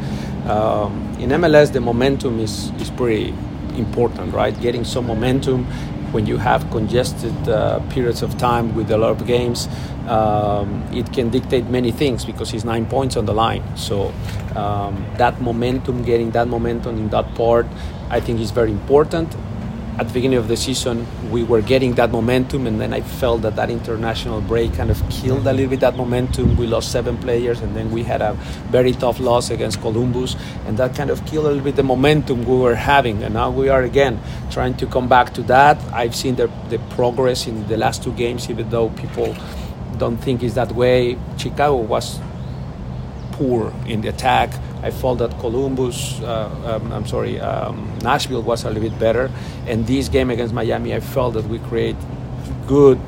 um, 0.47 1.17
in 1.19 1.31
MLS, 1.31 1.73
the 1.73 1.81
momentum 1.81 2.39
is, 2.39 2.71
is 2.79 2.89
pretty 2.91 3.33
important, 3.75 4.33
right? 4.33 4.57
Getting 4.61 4.85
some 4.85 5.05
momentum 5.05 5.65
when 6.13 6.25
you 6.27 6.37
have 6.37 6.71
congested 6.71 7.35
uh, 7.49 7.81
periods 7.89 8.21
of 8.21 8.37
time 8.37 8.73
with 8.73 8.89
a 8.89 8.97
lot 8.97 9.11
of 9.11 9.27
games, 9.27 9.67
um, 10.07 10.81
it 10.93 11.11
can 11.11 11.29
dictate 11.29 11.65
many 11.65 11.91
things 11.91 12.23
because 12.23 12.53
it's 12.53 12.63
nine 12.63 12.85
points 12.85 13.17
on 13.17 13.25
the 13.25 13.33
line. 13.33 13.63
So 13.75 14.13
um, 14.55 15.05
that 15.17 15.41
momentum, 15.41 16.03
getting 16.03 16.31
that 16.31 16.47
momentum 16.47 16.95
in 16.95 17.09
that 17.09 17.35
part, 17.35 17.65
I 18.09 18.21
think 18.21 18.39
is 18.39 18.51
very 18.51 18.71
important 18.71 19.35
at 19.97 20.07
the 20.07 20.13
beginning 20.13 20.37
of 20.37 20.47
the 20.47 20.57
season 20.57 21.07
we 21.31 21.43
were 21.43 21.61
getting 21.61 21.93
that 21.95 22.11
momentum 22.11 22.67
and 22.67 22.79
then 22.81 22.93
i 22.93 23.01
felt 23.01 23.41
that 23.41 23.55
that 23.55 23.69
international 23.69 24.41
break 24.41 24.73
kind 24.73 24.91
of 24.91 25.01
killed 25.09 25.45
a 25.47 25.53
little 25.53 25.69
bit 25.69 25.79
that 25.79 25.95
momentum. 25.95 26.55
We 26.57 26.67
lost 26.67 26.91
seven 26.91 27.17
players 27.17 27.61
and 27.61 27.75
then 27.75 27.91
we 27.91 28.03
had 28.03 28.21
a 28.21 28.33
very 28.71 28.91
tough 28.93 29.19
loss 29.19 29.49
against 29.49 29.81
columbus 29.81 30.35
and 30.65 30.77
that 30.77 30.95
kind 30.95 31.09
of 31.09 31.25
killed 31.25 31.45
a 31.45 31.49
little 31.49 31.63
bit 31.63 31.75
the 31.75 31.83
momentum 31.83 32.45
we 32.45 32.57
were 32.57 32.75
having. 32.75 33.23
And 33.23 33.33
now 33.33 33.49
we 33.51 33.69
are 33.69 33.83
again 33.83 34.19
trying 34.51 34.75
to 34.77 34.87
come 34.87 35.07
back 35.07 35.33
to 35.35 35.41
that. 35.43 35.77
I've 35.93 36.15
seen 36.15 36.35
the, 36.35 36.49
the 36.69 36.79
progress 36.91 37.47
in 37.47 37.67
the 37.67 37.77
last 37.77 38.03
two 38.03 38.13
games 38.13 38.49
even 38.49 38.69
though 38.69 38.89
people 38.89 39.35
don't 39.97 40.17
think 40.17 40.43
it's 40.43 40.55
that 40.55 40.71
way. 40.71 41.17
Chicago 41.37 41.77
was 41.77 42.19
poor 43.31 43.73
in 43.85 44.01
the 44.01 44.09
attack 44.09 44.49
I 44.85 44.91
felt 44.91 45.17
that 45.17 45.31
Columbus, 45.39 46.21
uh, 46.21 46.77
um, 46.77 46.91
I'm 46.91 47.07
sorry, 47.07 47.39
um, 47.39 47.97
Nashville 48.03 48.43
was 48.43 48.65
a 48.65 48.69
little 48.69 48.87
bit 48.87 48.99
better. 48.99 49.31
And 49.65 49.87
this 49.87 50.09
game 50.09 50.29
against 50.29 50.53
Miami, 50.53 50.93
I 50.93 50.99
felt 50.99 51.33
that 51.33 51.45
we 51.45 51.57
create 51.57 51.95
good 52.67 52.99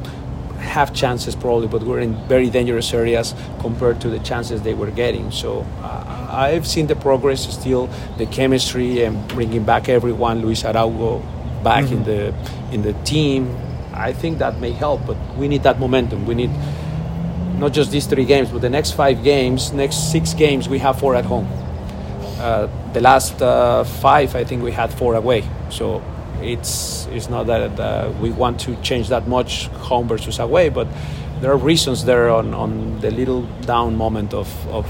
half 0.58 0.92
chances 0.92 1.36
probably, 1.36 1.68
but 1.68 1.84
we're 1.84 2.00
in 2.00 2.16
very 2.28 2.50
dangerous 2.50 2.92
areas 2.96 3.36
compared 3.60 4.02
to 4.02 4.10
the 4.10 4.18
chances 4.20 4.64
they 4.64 4.74
were 4.74 4.90
getting. 4.90 5.30
So 5.30 5.68
uh, 5.84 6.28
I've 6.32 6.66
seen 6.66 6.88
the 6.88 6.96
progress 6.96 7.48
still, 7.54 7.86
the 8.18 8.26
chemistry 8.26 9.04
and 9.04 9.28
bringing 9.28 9.64
back 9.64 9.88
everyone, 9.88 10.42
Luis 10.42 10.66
Araujo 10.66 11.20
back 11.64 11.86
mm-hmm. 11.86 11.94
in 11.94 12.04
the 12.04 12.34
in 12.72 12.82
the 12.82 12.94
team. 13.04 13.56
I 13.94 14.14
think 14.14 14.40
that 14.40 14.60
may 14.60 14.72
help, 14.72 15.06
but 15.06 15.18
we 15.38 15.48
need 15.48 15.62
that 15.62 15.80
momentum. 15.80 16.26
We 16.26 16.34
need 16.34 16.52
not 17.60 17.72
just 17.72 17.92
these 17.92 18.08
three 18.08 18.26
games, 18.26 18.50
but 18.50 18.62
the 18.62 18.70
next 18.70 18.92
five 18.94 19.24
games, 19.24 19.74
next 19.74 20.12
six 20.12 20.34
games, 20.34 20.68
we 20.68 20.80
have 20.80 21.00
four 21.00 21.14
at 21.16 21.26
home. 21.26 21.48
Uh, 22.40 22.68
the 22.94 23.02
last 23.02 23.42
uh, 23.42 23.84
five, 23.84 24.36
I 24.36 24.44
think 24.44 24.64
we 24.64 24.72
had 24.72 24.94
four 24.94 25.16
away. 25.16 25.44
So 25.70 26.04
it's 26.42 27.08
it's 27.08 27.30
not 27.30 27.48
that 27.48 27.80
uh, 27.80 28.14
we 28.22 28.30
want 28.30 28.60
to 28.62 28.76
change 28.82 29.10
that 29.10 29.28
much 29.28 29.68
home 29.68 30.08
versus 30.08 30.40
away, 30.40 30.70
but 30.70 30.88
there 31.42 31.52
are 31.52 31.58
reasons 31.58 32.06
there 32.06 32.30
on, 32.30 32.54
on 32.54 33.00
the 33.00 33.12
little 33.12 33.42
down 33.66 33.96
moment 33.96 34.34
of, 34.34 34.48
of 34.68 34.86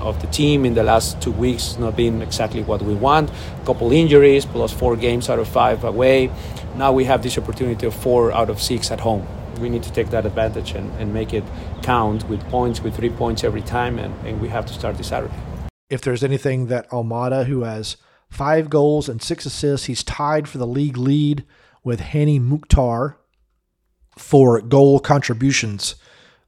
of 0.00 0.20
the 0.20 0.26
team 0.28 0.64
in 0.64 0.74
the 0.74 0.82
last 0.82 1.20
two 1.20 1.32
weeks 1.32 1.78
not 1.78 1.96
being 1.96 2.22
exactly 2.22 2.62
what 2.62 2.80
we 2.82 2.94
want. 2.94 3.30
A 3.30 3.66
couple 3.66 3.92
injuries 3.92 4.46
plus 4.46 4.72
four 4.72 4.96
games 4.96 5.28
out 5.28 5.38
of 5.38 5.48
five 5.48 5.84
away. 5.84 6.30
Now 6.76 6.92
we 6.92 7.04
have 7.04 7.22
this 7.22 7.36
opportunity 7.36 7.86
of 7.86 7.94
four 7.94 8.32
out 8.32 8.48
of 8.48 8.62
six 8.62 8.90
at 8.90 9.00
home. 9.00 9.26
We 9.60 9.68
need 9.68 9.82
to 9.82 9.92
take 9.92 10.10
that 10.10 10.26
advantage 10.26 10.72
and, 10.72 10.92
and 11.00 11.12
make 11.12 11.32
it 11.32 11.44
count 11.82 12.28
with 12.28 12.42
points, 12.50 12.80
with 12.82 12.94
three 12.94 13.10
points 13.10 13.42
every 13.42 13.62
time, 13.62 13.98
and, 13.98 14.14
and 14.26 14.40
we 14.40 14.48
have 14.48 14.66
to 14.66 14.74
start 14.74 14.96
this 14.98 15.08
Saturday 15.08 15.34
if 15.88 16.00
there's 16.00 16.24
anything 16.24 16.66
that 16.66 16.88
Almada, 16.90 17.46
who 17.46 17.62
has 17.62 17.96
five 18.28 18.68
goals 18.68 19.08
and 19.08 19.22
six 19.22 19.46
assists, 19.46 19.86
he's 19.86 20.02
tied 20.02 20.48
for 20.48 20.58
the 20.58 20.66
league 20.66 20.96
lead 20.96 21.44
with 21.84 22.00
Hany 22.00 22.38
Mukhtar 22.38 23.18
for 24.18 24.60
goal 24.60 24.98
contributions 24.98 25.94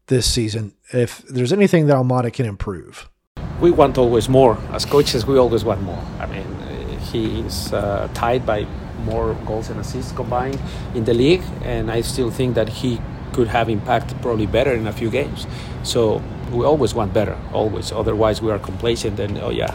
this 0.09 0.27
season. 0.31 0.75
If 0.93 1.19
there's 1.29 1.53
anything 1.53 1.87
that 1.87 1.97
Almada 1.97 2.33
can 2.33 2.47
improve, 2.47 3.09
we 3.61 3.71
want 3.71 3.99
always 3.99 4.29
more. 4.29 4.59
As 4.71 4.85
coaches, 4.85 5.27
we 5.27 5.39
always 5.39 5.65
want 5.65 5.83
more. 5.83 6.03
I 6.19 6.27
mean, 6.27 6.99
he's 7.13 7.73
uh, 7.73 8.09
tied 8.15 8.45
by 8.47 8.67
more 9.05 9.35
goals 9.47 9.71
and 9.71 9.81
assists 9.81 10.13
combined 10.13 10.61
in 10.95 11.05
the 11.05 11.15
league, 11.15 11.43
and 11.63 11.91
I 11.91 12.01
still 12.01 12.31
think 12.31 12.55
that 12.55 12.69
he 12.69 13.01
could 13.39 13.47
have 13.47 13.69
impact 13.69 14.21
probably 14.21 14.47
better 14.47 14.73
in 14.73 14.89
a 14.89 14.93
few 14.93 15.09
games. 15.09 15.47
So 15.85 16.21
we 16.51 16.65
always 16.65 16.93
want 16.93 17.13
better, 17.13 17.39
always. 17.53 17.93
Otherwise, 17.93 18.43
we 18.43 18.51
are 18.51 18.59
complacent 18.59 19.21
and 19.21 19.39
oh 19.39 19.51
yeah, 19.51 19.73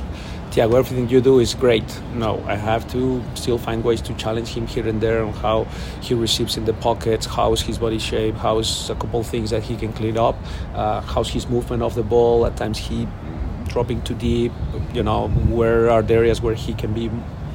Thiago, 0.52 0.74
everything 0.80 1.08
you 1.08 1.22
do 1.22 1.40
is 1.40 1.54
great. 1.54 1.90
No, 2.14 2.44
I 2.46 2.56
have 2.56 2.84
to 2.92 3.24
still 3.36 3.58
find 3.58 3.82
ways 3.82 4.02
to 4.02 4.14
challenge 4.16 4.50
him 4.50 4.68
here 4.68 4.86
and 4.86 5.00
there 5.00 5.24
on 5.24 5.32
how 5.46 5.64
he 6.02 6.14
receives 6.14 6.58
in 6.58 6.66
the 6.66 6.74
pockets, 6.74 7.26
how's 7.26 7.62
his 7.62 7.78
body 7.78 8.00
shape, 8.00 8.36
how's 8.36 8.90
a 8.90 8.96
couple 8.96 9.24
things 9.24 9.50
that 9.52 9.64
he 9.64 9.78
can 9.78 9.94
clean 9.94 10.18
up, 10.18 10.36
uh, 10.76 11.00
how's 11.00 11.30
his 11.30 11.48
movement 11.48 11.84
of 11.84 11.96
the 11.96 12.04
ball. 12.04 12.46
At 12.46 12.58
times 12.58 12.78
he 12.78 13.08
dropping 13.70 14.02
too 14.02 14.16
deep. 14.16 14.52
You 14.94 15.04
know, 15.04 15.30
where 15.58 15.90
are 15.90 16.02
the 16.02 16.16
areas 16.16 16.42
where 16.42 16.56
he 16.56 16.74
can 16.74 16.94
be 16.94 17.10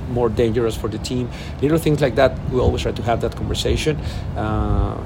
more 0.08 0.30
dangerous 0.30 0.74
for 0.74 0.88
the 0.88 0.98
team. 1.10 1.28
Little 1.60 1.76
things 1.76 2.00
like 2.00 2.14
that, 2.14 2.32
we 2.50 2.60
always 2.60 2.80
try 2.80 2.92
to 2.92 3.02
have 3.02 3.20
that 3.20 3.36
conversation. 3.36 3.98
Uh, 4.36 4.96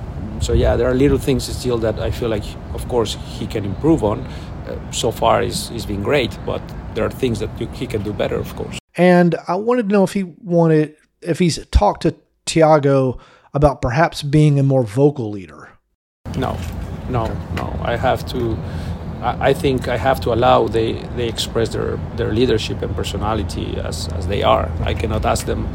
so 0.42 0.52
yeah, 0.52 0.76
there 0.76 0.88
are 0.88 0.94
little 0.94 1.18
things 1.18 1.44
still 1.44 1.78
that 1.78 1.98
I 2.00 2.10
feel 2.10 2.28
like, 2.28 2.44
of 2.74 2.86
course, 2.88 3.16
he 3.38 3.46
can 3.46 3.64
improve 3.64 4.02
on. 4.02 4.20
Uh, 4.66 4.90
so 4.90 5.10
far, 5.10 5.42
he's, 5.42 5.68
he's 5.68 5.86
been 5.86 6.02
great, 6.02 6.36
but 6.44 6.62
there 6.94 7.04
are 7.04 7.10
things 7.10 7.38
that 7.38 7.50
you, 7.60 7.66
he 7.68 7.86
can 7.86 8.02
do 8.02 8.12
better, 8.12 8.36
of 8.36 8.54
course. 8.56 8.78
And 8.96 9.34
I 9.48 9.54
wanted 9.54 9.88
to 9.88 9.92
know 9.92 10.04
if 10.04 10.12
he 10.12 10.24
wanted, 10.24 10.96
if 11.20 11.38
he's 11.38 11.64
talked 11.68 12.02
to 12.02 12.14
Thiago 12.46 13.18
about 13.54 13.80
perhaps 13.80 14.22
being 14.22 14.58
a 14.58 14.62
more 14.62 14.82
vocal 14.82 15.30
leader. 15.30 15.70
No, 16.36 16.58
no, 17.08 17.26
no. 17.54 17.78
I 17.82 17.96
have 17.96 18.26
to. 18.32 18.56
I 19.22 19.52
think 19.52 19.86
I 19.86 19.96
have 19.96 20.20
to 20.22 20.32
allow 20.32 20.66
they, 20.66 20.94
they 21.16 21.28
express 21.28 21.68
their, 21.68 21.96
their 22.16 22.32
leadership 22.32 22.82
and 22.82 22.94
personality 22.94 23.76
as, 23.76 24.08
as 24.08 24.26
they 24.26 24.42
are. 24.42 24.68
I 24.80 24.94
cannot 24.94 25.24
ask 25.24 25.46
them 25.46 25.68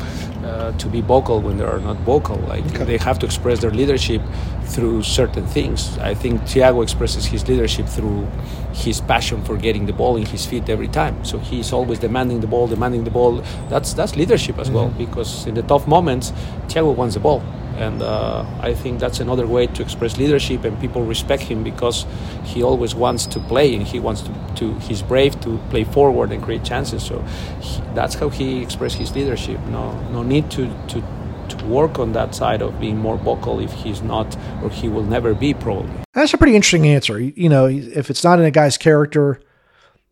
uh, 0.44 0.74
to 0.74 0.88
be 0.88 1.00
vocal 1.00 1.40
when 1.40 1.58
they 1.58 1.64
are 1.64 1.80
not 1.80 1.96
vocal. 2.00 2.36
Like 2.40 2.66
okay. 2.66 2.84
they 2.84 2.98
have 2.98 3.20
to 3.20 3.26
express 3.26 3.60
their 3.60 3.72
leadership 3.72 4.22
through 4.66 5.04
certain 5.04 5.48
things. 5.48 5.98
I 6.00 6.14
think 6.14 6.42
Thiago 6.42 6.84
expresses 6.84 7.26
his 7.26 7.48
leadership 7.48 7.88
through 7.88 8.28
his 8.74 9.00
passion 9.00 9.42
for 9.46 9.56
getting 9.56 9.86
the 9.86 9.94
ball 9.94 10.18
in 10.18 10.26
his 10.26 10.46
feet 10.46 10.68
every 10.68 10.90
time. 10.90 11.24
So 11.24 11.40
he's 11.40 11.72
always 11.72 12.00
demanding 12.00 12.42
the 12.42 12.48
ball, 12.48 12.68
demanding 12.68 13.06
the 13.06 13.12
ball. 13.12 13.42
That's 13.70 13.94
that's 13.94 14.18
leadership 14.18 14.60
as 14.60 14.68
mm-hmm. 14.68 14.76
well 14.76 14.90
because 14.90 15.48
in 15.48 15.54
the 15.54 15.64
tough 15.64 15.88
moments, 15.88 16.34
Thiago 16.68 16.94
wants 16.94 17.16
the 17.16 17.22
ball 17.22 17.42
and 17.78 18.02
uh, 18.02 18.44
I 18.60 18.74
think 18.74 19.00
that's 19.00 19.20
another 19.20 19.46
way 19.46 19.68
to 19.68 19.82
express 19.84 20.18
leadership, 20.18 20.64
and 20.64 20.80
people 20.82 21.04
respect 21.04 21.44
him 21.44 21.64
because 21.64 22.06
he 22.44 22.64
always 22.64 22.96
wants 22.96 23.26
to 23.28 23.40
play 23.40 23.76
and 23.76 23.86
he 23.86 24.00
wants 24.00 24.22
to, 24.22 24.34
to 24.56 24.74
he's 24.80 25.02
brave 25.02 25.40
to 25.42 25.60
play 25.70 25.84
forward 25.84 26.32
and 26.32 26.44
create 26.44 26.64
chances. 26.64 27.04
So 27.04 27.22
he, 27.62 27.82
that's 27.94 28.16
how 28.16 28.30
he 28.30 28.64
expresses 28.64 28.98
his 28.98 29.16
leadership. 29.16 29.60
No, 29.68 29.94
no 30.10 30.24
need 30.24 30.50
to, 30.52 30.68
to 30.90 31.04
to 31.50 31.66
work 31.66 31.98
on 31.98 32.12
that 32.14 32.36
side 32.36 32.62
of 32.62 32.78
being 32.80 32.98
more 32.98 33.18
vocal 33.18 33.60
if 33.60 33.72
he's 33.72 34.02
not 34.02 34.36
or 34.62 34.70
he 34.70 34.90
will 34.90 35.04
never 35.04 35.34
be 35.34 35.54
probably. 35.54 36.04
That's 36.14 36.34
a 36.34 36.38
pretty 36.38 36.56
interesting 36.56 36.88
answer. 36.88 37.20
You 37.20 37.48
know, 37.48 37.68
if 37.68 38.10
it's 38.10 38.24
not 38.24 38.40
in 38.40 38.46
a 38.46 38.52
guy's 38.52 38.78
character, 38.78 39.40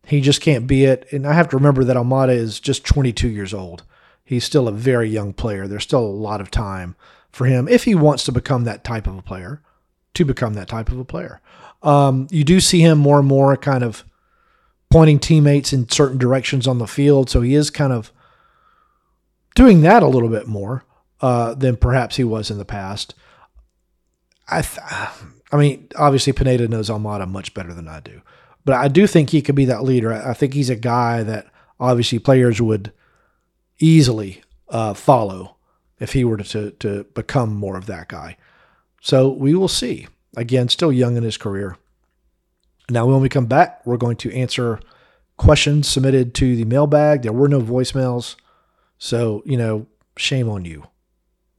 he 0.06 0.20
just 0.20 0.40
can't 0.40 0.66
be 0.66 0.84
it. 0.84 1.06
And 1.12 1.26
I 1.26 1.34
have 1.34 1.48
to 1.50 1.56
remember 1.56 1.84
that 1.84 1.96
Almada 1.96 2.34
is 2.34 2.60
just 2.60 2.86
22 2.86 3.28
years 3.28 3.52
old. 3.52 3.82
He's 4.24 4.44
still 4.44 4.66
a 4.66 4.72
very 4.72 5.08
young 5.10 5.32
player. 5.32 5.68
There's 5.68 5.82
still 5.82 6.00
a 6.00 6.06
lot 6.06 6.40
of 6.40 6.50
time 6.50 6.96
for 7.36 7.44
him 7.44 7.68
if 7.68 7.84
he 7.84 7.94
wants 7.94 8.24
to 8.24 8.32
become 8.32 8.64
that 8.64 8.82
type 8.82 9.06
of 9.06 9.18
a 9.18 9.20
player, 9.20 9.60
to 10.14 10.24
become 10.24 10.54
that 10.54 10.68
type 10.68 10.90
of 10.90 10.98
a 10.98 11.04
player. 11.04 11.42
Um, 11.82 12.28
you 12.30 12.44
do 12.44 12.60
see 12.60 12.80
him 12.80 12.96
more 12.96 13.18
and 13.18 13.28
more 13.28 13.54
kind 13.58 13.84
of 13.84 14.04
pointing 14.90 15.18
teammates 15.18 15.70
in 15.70 15.86
certain 15.90 16.16
directions 16.16 16.66
on 16.66 16.78
the 16.78 16.86
field, 16.86 17.28
so 17.28 17.42
he 17.42 17.54
is 17.54 17.68
kind 17.68 17.92
of 17.92 18.10
doing 19.54 19.82
that 19.82 20.02
a 20.02 20.08
little 20.08 20.30
bit 20.30 20.46
more 20.46 20.84
uh, 21.20 21.52
than 21.52 21.76
perhaps 21.76 22.16
he 22.16 22.24
was 22.24 22.50
in 22.50 22.56
the 22.56 22.64
past. 22.64 23.14
I, 24.48 24.62
th- 24.62 24.80
I 25.52 25.56
mean, 25.58 25.88
obviously 25.94 26.32
Pineda 26.32 26.68
knows 26.68 26.88
Almada 26.88 27.28
much 27.28 27.52
better 27.52 27.74
than 27.74 27.86
I 27.86 28.00
do, 28.00 28.22
but 28.64 28.76
I 28.76 28.88
do 28.88 29.06
think 29.06 29.28
he 29.28 29.42
could 29.42 29.54
be 29.54 29.66
that 29.66 29.84
leader. 29.84 30.10
I 30.10 30.32
think 30.32 30.54
he's 30.54 30.70
a 30.70 30.76
guy 30.76 31.22
that 31.22 31.48
obviously 31.78 32.18
players 32.18 32.62
would 32.62 32.92
easily 33.78 34.42
uh, 34.70 34.94
follow 34.94 35.55
if 35.98 36.12
he 36.12 36.24
were 36.24 36.36
to, 36.36 36.70
to 36.72 37.04
become 37.14 37.54
more 37.54 37.76
of 37.76 37.86
that 37.86 38.08
guy. 38.08 38.36
So 39.00 39.28
we 39.28 39.54
will 39.54 39.68
see. 39.68 40.08
Again, 40.36 40.68
still 40.68 40.92
young 40.92 41.16
in 41.16 41.22
his 41.22 41.36
career. 41.36 41.76
Now, 42.90 43.06
when 43.06 43.20
we 43.20 43.28
come 43.28 43.46
back, 43.46 43.84
we're 43.86 43.96
going 43.96 44.16
to 44.18 44.34
answer 44.34 44.80
questions 45.36 45.88
submitted 45.88 46.34
to 46.34 46.56
the 46.56 46.64
mailbag. 46.64 47.22
There 47.22 47.32
were 47.32 47.48
no 47.48 47.60
voicemails. 47.60 48.36
So, 48.98 49.42
you 49.44 49.56
know, 49.56 49.86
shame 50.16 50.48
on 50.48 50.64
you. 50.64 50.84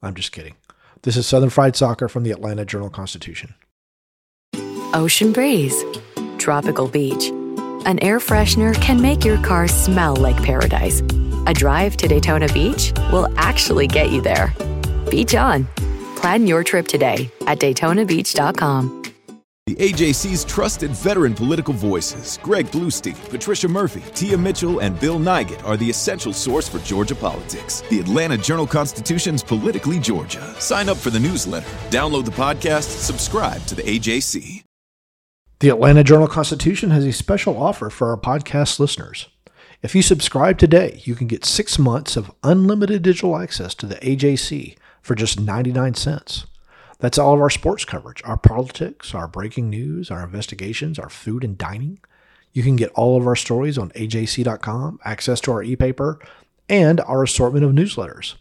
I'm 0.02 0.14
just 0.14 0.32
kidding. 0.32 0.54
This 1.02 1.16
is 1.16 1.26
Southern 1.26 1.50
Fried 1.50 1.76
Soccer 1.76 2.08
from 2.08 2.22
the 2.22 2.30
Atlanta 2.30 2.64
Journal 2.64 2.90
Constitution. 2.90 3.54
Ocean 4.94 5.32
breeze, 5.32 5.84
tropical 6.38 6.88
beach. 6.88 7.28
An 7.84 7.98
air 8.00 8.18
freshener 8.18 8.74
can 8.80 9.00
make 9.00 9.24
your 9.24 9.38
car 9.42 9.68
smell 9.68 10.16
like 10.16 10.42
paradise 10.42 11.02
a 11.46 11.54
drive 11.54 11.96
to 11.98 12.08
Daytona 12.08 12.48
Beach 12.48 12.92
will 13.12 13.28
actually 13.36 13.86
get 13.86 14.10
you 14.10 14.20
there. 14.20 14.54
Beach 15.10 15.34
on. 15.34 15.66
Plan 16.16 16.46
your 16.46 16.64
trip 16.64 16.88
today 16.88 17.30
at 17.46 17.58
DaytonaBeach.com. 17.58 18.98
The 19.68 19.76
AJC's 19.76 20.46
trusted 20.46 20.92
veteran 20.92 21.34
political 21.34 21.74
voices, 21.74 22.38
Greg 22.42 22.68
Bluestein, 22.68 23.14
Patricia 23.28 23.68
Murphy, 23.68 24.02
Tia 24.14 24.38
Mitchell, 24.38 24.78
and 24.78 24.98
Bill 24.98 25.18
Nigut, 25.18 25.62
are 25.66 25.76
the 25.76 25.90
essential 25.90 26.32
source 26.32 26.66
for 26.66 26.78
Georgia 26.78 27.14
politics. 27.14 27.82
The 27.90 28.00
Atlanta 28.00 28.38
Journal 28.38 28.66
Constitution's 28.66 29.42
Politically 29.42 29.98
Georgia. 29.98 30.40
Sign 30.58 30.88
up 30.88 30.96
for 30.96 31.10
the 31.10 31.20
newsletter, 31.20 31.68
download 31.90 32.24
the 32.24 32.30
podcast, 32.30 32.84
subscribe 33.04 33.62
to 33.66 33.74
the 33.74 33.82
AJC. 33.82 34.64
The 35.60 35.68
Atlanta 35.68 36.02
Journal 36.02 36.28
Constitution 36.28 36.90
has 36.90 37.04
a 37.04 37.12
special 37.12 37.62
offer 37.62 37.90
for 37.90 38.08
our 38.08 38.16
podcast 38.16 38.80
listeners. 38.80 39.28
If 39.80 39.94
you 39.94 40.02
subscribe 40.02 40.58
today, 40.58 41.00
you 41.04 41.14
can 41.14 41.28
get 41.28 41.44
six 41.44 41.78
months 41.78 42.16
of 42.16 42.32
unlimited 42.42 43.02
digital 43.02 43.38
access 43.38 43.76
to 43.76 43.86
the 43.86 43.94
AJC 43.96 44.76
for 45.02 45.14
just 45.14 45.38
99 45.38 45.94
cents. 45.94 46.46
That's 46.98 47.16
all 47.16 47.34
of 47.34 47.40
our 47.40 47.48
sports 47.48 47.84
coverage, 47.84 48.20
our 48.24 48.36
politics, 48.36 49.14
our 49.14 49.28
breaking 49.28 49.70
news, 49.70 50.10
our 50.10 50.24
investigations, 50.24 50.98
our 50.98 51.08
food 51.08 51.44
and 51.44 51.56
dining. 51.56 52.00
You 52.52 52.64
can 52.64 52.74
get 52.74 52.90
all 52.96 53.16
of 53.16 53.24
our 53.28 53.36
stories 53.36 53.78
on 53.78 53.90
ajc.com, 53.90 54.98
access 55.04 55.40
to 55.42 55.52
our 55.52 55.62
e-paper, 55.62 56.18
and 56.68 57.00
our 57.02 57.22
assortment 57.22 57.64
of 57.64 57.70
newsletters. 57.70 58.34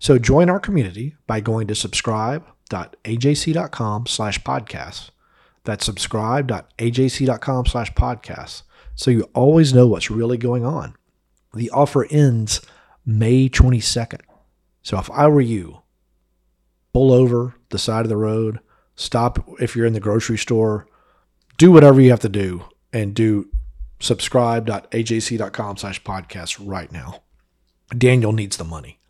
So 0.00 0.18
join 0.18 0.50
our 0.50 0.58
community 0.58 1.14
by 1.28 1.38
going 1.38 1.68
to 1.68 1.76
subscribe.ajc.com 1.76 4.06
slash 4.06 4.42
podcasts. 4.42 5.10
That's 5.62 5.84
subscribe.ajc.com 5.84 7.66
slash 7.66 7.92
podcasts 7.92 8.62
so 9.00 9.10
you 9.10 9.22
always 9.32 9.72
know 9.72 9.86
what's 9.86 10.10
really 10.10 10.36
going 10.36 10.62
on. 10.62 10.94
The 11.54 11.70
offer 11.70 12.06
ends 12.10 12.60
May 13.06 13.48
22nd. 13.48 14.20
So 14.82 14.98
if 14.98 15.10
I 15.10 15.26
were 15.26 15.40
you, 15.40 15.80
pull 16.92 17.10
over 17.10 17.54
the 17.70 17.78
side 17.78 18.04
of 18.04 18.10
the 18.10 18.18
road, 18.18 18.60
stop 18.96 19.42
if 19.58 19.74
you're 19.74 19.86
in 19.86 19.94
the 19.94 20.00
grocery 20.00 20.36
store, 20.36 20.86
do 21.56 21.72
whatever 21.72 21.98
you 21.98 22.10
have 22.10 22.20
to 22.20 22.28
do, 22.28 22.64
and 22.92 23.14
do 23.14 23.48
subscribe.ajc.com 24.00 25.78
slash 25.78 26.02
podcast 26.02 26.60
right 26.62 26.92
now. 26.92 27.22
Daniel 27.96 28.34
needs 28.34 28.58
the 28.58 28.64
money. 28.64 29.00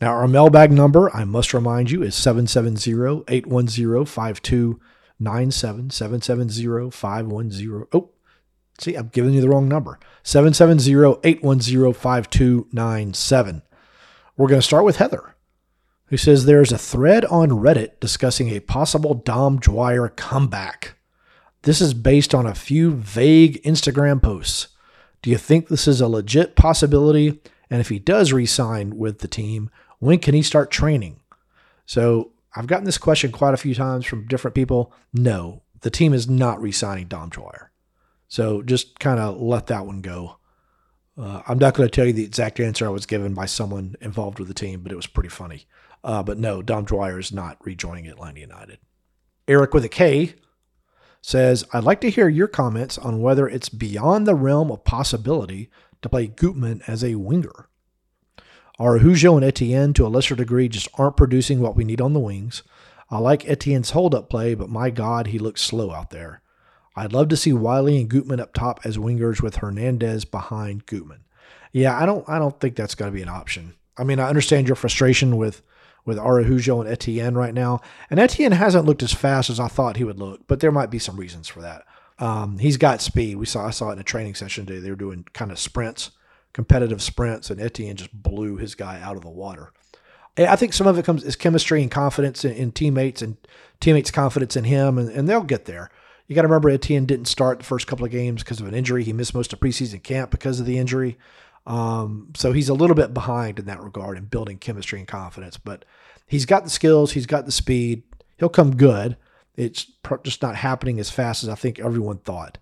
Now, 0.00 0.12
our 0.12 0.28
mailbag 0.28 0.70
number, 0.70 1.12
I 1.12 1.24
must 1.24 1.52
remind 1.52 1.90
you, 1.90 2.04
is 2.04 2.14
770 2.14 3.24
810 3.26 4.04
5297. 4.04 5.90
770 5.90 6.90
510. 6.92 7.86
Oh, 7.92 8.10
See, 8.78 8.94
I'm 8.94 9.08
giving 9.08 9.34
you 9.34 9.40
the 9.40 9.48
wrong 9.48 9.68
number 9.68 9.98
770 10.22 11.20
810 11.24 11.92
5297. 11.92 13.62
We're 14.36 14.48
going 14.48 14.60
to 14.60 14.66
start 14.66 14.84
with 14.84 14.96
Heather, 14.96 15.34
who 16.06 16.16
says 16.16 16.44
there's 16.44 16.72
a 16.72 16.78
thread 16.78 17.24
on 17.26 17.50
Reddit 17.50 18.00
discussing 18.00 18.50
a 18.50 18.60
possible 18.60 19.14
Dom 19.14 19.58
Dwyer 19.58 20.08
comeback. 20.08 20.96
This 21.62 21.80
is 21.80 21.94
based 21.94 22.34
on 22.34 22.46
a 22.46 22.54
few 22.54 22.92
vague 22.92 23.62
Instagram 23.62 24.22
posts. 24.22 24.68
Do 25.22 25.30
you 25.30 25.38
think 25.38 25.68
this 25.68 25.88
is 25.88 26.00
a 26.00 26.08
legit 26.08 26.54
possibility? 26.54 27.40
And 27.70 27.80
if 27.80 27.88
he 27.88 27.98
does 27.98 28.32
resign 28.32 28.96
with 28.96 29.18
the 29.18 29.28
team, 29.28 29.70
when 29.98 30.18
can 30.18 30.34
he 30.34 30.42
start 30.42 30.70
training? 30.70 31.20
So 31.86 32.32
I've 32.54 32.66
gotten 32.66 32.84
this 32.84 32.98
question 32.98 33.32
quite 33.32 33.54
a 33.54 33.58
few 33.58 33.74
times 33.74 34.06
from 34.06 34.26
different 34.26 34.54
people. 34.54 34.92
No, 35.12 35.62
the 35.80 35.90
team 35.90 36.12
is 36.12 36.28
not 36.28 36.60
resigning 36.60 37.06
Dom 37.06 37.30
Dwyer. 37.30 37.72
So 38.28 38.62
just 38.62 38.98
kind 38.98 39.20
of 39.20 39.40
let 39.40 39.66
that 39.68 39.86
one 39.86 40.00
go. 40.00 40.36
Uh, 41.18 41.42
I'm 41.46 41.58
not 41.58 41.74
going 41.74 41.88
to 41.88 41.94
tell 41.94 42.06
you 42.06 42.12
the 42.12 42.24
exact 42.24 42.60
answer 42.60 42.86
I 42.86 42.90
was 42.90 43.06
given 43.06 43.32
by 43.34 43.46
someone 43.46 43.96
involved 44.00 44.38
with 44.38 44.48
the 44.48 44.54
team, 44.54 44.82
but 44.82 44.92
it 44.92 44.96
was 44.96 45.06
pretty 45.06 45.30
funny. 45.30 45.66
Uh, 46.04 46.22
but 46.22 46.38
no, 46.38 46.62
Dom 46.62 46.84
Dwyer 46.84 47.18
is 47.18 47.32
not 47.32 47.64
rejoining 47.64 48.06
Atlanta 48.06 48.40
United. 48.40 48.78
Eric 49.48 49.72
with 49.72 49.84
a 49.84 49.88
K 49.88 50.34
says, 51.22 51.64
I'd 51.72 51.84
like 51.84 52.00
to 52.02 52.10
hear 52.10 52.28
your 52.28 52.48
comments 52.48 52.98
on 52.98 53.20
whether 53.20 53.48
it's 53.48 53.68
beyond 53.68 54.26
the 54.26 54.34
realm 54.34 54.70
of 54.70 54.84
possibility 54.84 55.70
to 56.02 56.08
play 56.08 56.26
Gutman 56.26 56.82
as 56.86 57.02
a 57.02 57.14
winger. 57.14 57.68
Are 58.78 58.98
Araujo 58.98 59.36
and 59.36 59.44
Etienne, 59.44 59.94
to 59.94 60.06
a 60.06 60.08
lesser 60.08 60.36
degree, 60.36 60.68
just 60.68 60.88
aren't 60.94 61.16
producing 61.16 61.60
what 61.60 61.74
we 61.74 61.84
need 61.84 62.00
on 62.00 62.12
the 62.12 62.20
wings. 62.20 62.62
I 63.10 63.18
like 63.18 63.48
Etienne's 63.48 63.90
hold 63.90 64.14
up 64.14 64.28
play, 64.28 64.54
but 64.54 64.68
my 64.68 64.90
God, 64.90 65.28
he 65.28 65.38
looks 65.38 65.62
slow 65.62 65.92
out 65.92 66.10
there. 66.10 66.42
I'd 66.96 67.12
love 67.12 67.28
to 67.28 67.36
see 67.36 67.52
Wiley 67.52 67.98
and 67.98 68.08
Gutman 68.08 68.40
up 68.40 68.54
top 68.54 68.80
as 68.84 68.96
wingers 68.96 69.42
with 69.42 69.56
Hernandez 69.56 70.24
behind 70.24 70.86
Gutman. 70.86 71.24
Yeah, 71.72 71.96
I 71.96 72.06
don't 72.06 72.26
I 72.28 72.38
don't 72.38 72.58
think 72.58 72.74
that's 72.74 72.94
going 72.94 73.10
to 73.10 73.14
be 73.14 73.22
an 73.22 73.28
option. 73.28 73.74
I 73.98 74.04
mean, 74.04 74.18
I 74.18 74.28
understand 74.28 74.66
your 74.66 74.76
frustration 74.76 75.36
with 75.36 75.62
with 76.06 76.18
Araujo 76.18 76.80
and 76.80 76.88
Etienne 76.88 77.34
right 77.34 77.52
now, 77.52 77.80
and 78.08 78.18
Etienne 78.20 78.52
hasn't 78.52 78.86
looked 78.86 79.02
as 79.02 79.12
fast 79.12 79.50
as 79.50 79.60
I 79.60 79.68
thought 79.68 79.96
he 79.96 80.04
would 80.04 80.18
look, 80.18 80.46
but 80.46 80.60
there 80.60 80.72
might 80.72 80.90
be 80.90 81.00
some 81.00 81.16
reasons 81.16 81.48
for 81.48 81.60
that. 81.60 81.84
Um, 82.18 82.58
he's 82.58 82.76
got 82.76 83.02
speed. 83.02 83.36
We 83.36 83.44
saw 83.44 83.66
I 83.66 83.70
saw 83.70 83.90
it 83.90 83.94
in 83.94 83.98
a 83.98 84.04
training 84.04 84.36
session 84.36 84.64
today. 84.64 84.80
They 84.80 84.90
were 84.90 84.96
doing 84.96 85.26
kind 85.34 85.52
of 85.52 85.58
sprints, 85.58 86.12
competitive 86.54 87.02
sprints, 87.02 87.50
and 87.50 87.60
Etienne 87.60 87.96
just 87.96 88.12
blew 88.12 88.56
his 88.56 88.74
guy 88.74 89.00
out 89.02 89.16
of 89.16 89.22
the 89.22 89.28
water. 89.28 89.72
I 90.38 90.56
think 90.56 90.74
some 90.74 90.86
of 90.86 90.98
it 90.98 91.04
comes 91.04 91.24
is 91.24 91.36
chemistry 91.36 91.82
and 91.82 91.90
confidence 91.90 92.44
in, 92.44 92.52
in 92.52 92.72
teammates 92.72 93.22
and 93.22 93.36
teammates' 93.80 94.10
confidence 94.10 94.56
in 94.56 94.64
him, 94.64 94.98
and, 94.98 95.08
and 95.10 95.28
they'll 95.28 95.42
get 95.42 95.64
there. 95.64 95.90
You 96.26 96.34
got 96.34 96.42
to 96.42 96.48
remember 96.48 96.70
Etienne 96.70 97.06
didn't 97.06 97.26
start 97.26 97.58
the 97.58 97.64
first 97.64 97.86
couple 97.86 98.04
of 98.04 98.10
games 98.10 98.42
because 98.42 98.60
of 98.60 98.66
an 98.66 98.74
injury. 98.74 99.04
He 99.04 99.12
missed 99.12 99.34
most 99.34 99.52
of 99.52 99.60
preseason 99.60 100.02
camp 100.02 100.30
because 100.30 100.58
of 100.58 100.66
the 100.66 100.78
injury. 100.78 101.18
Um, 101.66 102.32
so 102.36 102.52
he's 102.52 102.68
a 102.68 102.74
little 102.74 102.96
bit 102.96 103.14
behind 103.14 103.58
in 103.58 103.66
that 103.66 103.82
regard 103.82 104.18
in 104.18 104.24
building 104.24 104.58
chemistry 104.58 104.98
and 104.98 105.08
confidence. 105.08 105.56
But 105.56 105.84
he's 106.26 106.46
got 106.46 106.64
the 106.64 106.70
skills, 106.70 107.12
he's 107.12 107.26
got 107.26 107.46
the 107.46 107.52
speed. 107.52 108.02
He'll 108.38 108.48
come 108.48 108.76
good. 108.76 109.16
It's 109.56 109.90
just 110.22 110.42
not 110.42 110.56
happening 110.56 111.00
as 111.00 111.10
fast 111.10 111.42
as 111.42 111.48
I 111.48 111.54
think 111.54 111.78
everyone 111.78 112.18
thought. 112.18 112.58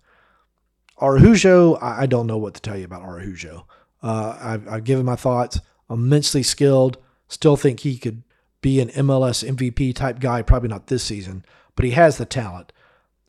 Araujo, 1.02 1.76
I 1.80 2.06
don't 2.06 2.28
know 2.28 2.38
what 2.38 2.54
to 2.54 2.62
tell 2.62 2.78
you 2.78 2.84
about 2.84 3.02
Araujo. 3.02 3.66
Uh, 4.02 4.38
I've, 4.40 4.68
I've 4.68 4.84
given 4.84 5.04
my 5.04 5.16
thoughts. 5.16 5.58
Immensely 5.90 6.44
skilled. 6.44 6.98
Still 7.28 7.56
think 7.56 7.80
he 7.80 7.98
could 7.98 8.22
be 8.60 8.80
an 8.80 8.88
MLS 8.90 9.46
MVP 9.46 9.94
type 9.94 10.20
guy. 10.20 10.42
Probably 10.42 10.68
not 10.68 10.86
this 10.86 11.02
season, 11.02 11.44
but 11.74 11.84
he 11.84 11.90
has 11.92 12.16
the 12.16 12.24
talent. 12.24 12.72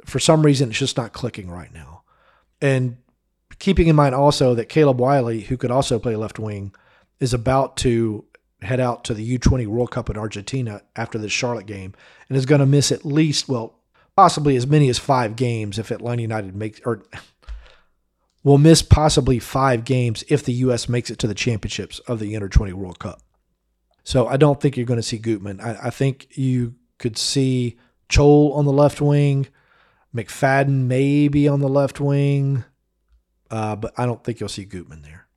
For 0.06 0.20
some 0.20 0.44
reason, 0.44 0.70
it's 0.70 0.80
just 0.80 0.98
not 0.98 1.14
clicking 1.14 1.50
right 1.50 1.74
now. 1.74 2.04
And 2.62 2.98
keeping 3.60 3.88
in 3.88 3.96
mind 3.96 4.16
also 4.16 4.56
that 4.56 4.70
Caleb 4.70 5.00
Wiley, 5.00 5.42
who 5.42 5.58
could 5.58 5.72
also 5.72 6.00
play 6.00 6.16
left 6.16 6.40
wing, 6.40 6.74
is 7.20 7.34
about 7.34 7.78
to 7.78 8.26
head 8.62 8.80
out 8.80 9.04
to 9.06 9.14
the 9.14 9.38
U20 9.38 9.68
World 9.68 9.92
Cup 9.92 10.10
in 10.10 10.18
Argentina 10.18 10.82
after 10.96 11.18
the 11.18 11.30
Charlotte 11.30 11.66
game 11.66 11.94
and 12.28 12.38
is 12.38 12.46
going 12.46 12.60
to 12.60 12.66
miss 12.66 12.92
at 12.92 13.06
least, 13.06 13.48
well, 13.48 13.80
possibly 14.16 14.56
as 14.56 14.68
many 14.68 14.90
as 14.90 14.98
five 14.98 15.36
games 15.36 15.78
if 15.78 15.92
Atlanta 15.92 16.22
United 16.22 16.56
makes, 16.56 16.80
or 16.86 17.04
will 18.44 18.58
miss 18.58 18.82
possibly 18.82 19.40
five 19.40 19.86
games 19.86 20.24
if 20.30 20.44
the 20.44 20.54
U.S. 20.54 20.88
makes 20.90 21.10
it 21.10 21.20
to 21.20 21.28
the 21.28 21.34
championships 21.34 22.00
of 22.00 22.20
the 22.20 22.36
Under 22.36 22.50
20 22.50 22.74
World 22.74 23.00
Cup. 23.00 23.22
So 24.04 24.28
I 24.28 24.38
don't 24.38 24.62
think 24.62 24.78
you're 24.78 24.86
going 24.86 25.00
to 25.00 25.04
see 25.04 25.18
Gutman. 25.18 25.60
I, 25.60 25.88
I 25.88 25.90
think 25.90 26.38
you 26.38 26.76
could 27.00 27.18
see 27.18 27.78
Chol 28.10 28.56
on 28.56 28.66
the 28.66 28.72
left 28.72 29.02
wing, 29.02 29.48
McFadden 30.16 30.86
maybe 30.86 31.48
on 31.48 31.60
the 31.60 31.68
left 31.68 32.00
wing, 32.00 32.64
uh, 33.52 33.76
but 33.76 33.94
I 33.98 34.06
don't 34.06 34.24
think 34.24 34.40
you'll 34.40 34.50
see 34.50 34.64
Gutman 34.66 35.02
there. 35.02 35.28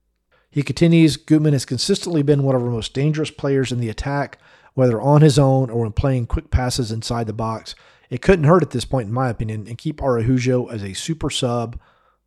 He 0.50 0.62
continues 0.62 1.16
Gutman 1.16 1.52
has 1.52 1.64
consistently 1.64 2.22
been 2.22 2.42
one 2.42 2.54
of 2.54 2.62
our 2.62 2.70
most 2.70 2.94
dangerous 2.94 3.30
players 3.30 3.72
in 3.72 3.80
the 3.80 3.88
attack, 3.88 4.38
whether 4.74 5.00
on 5.00 5.20
his 5.20 5.38
own 5.38 5.68
or 5.68 5.82
when 5.82 5.92
playing 5.92 6.26
quick 6.26 6.50
passes 6.50 6.92
inside 6.92 7.26
the 7.26 7.32
box. 7.32 7.74
It 8.08 8.22
couldn't 8.22 8.46
hurt 8.46 8.62
at 8.62 8.70
this 8.70 8.84
point, 8.84 9.08
in 9.08 9.14
my 9.14 9.28
opinion, 9.28 9.66
and 9.66 9.76
keep 9.76 10.00
Araujo 10.00 10.66
as 10.66 10.82
a 10.82 10.94
super 10.94 11.28
sub 11.28 11.78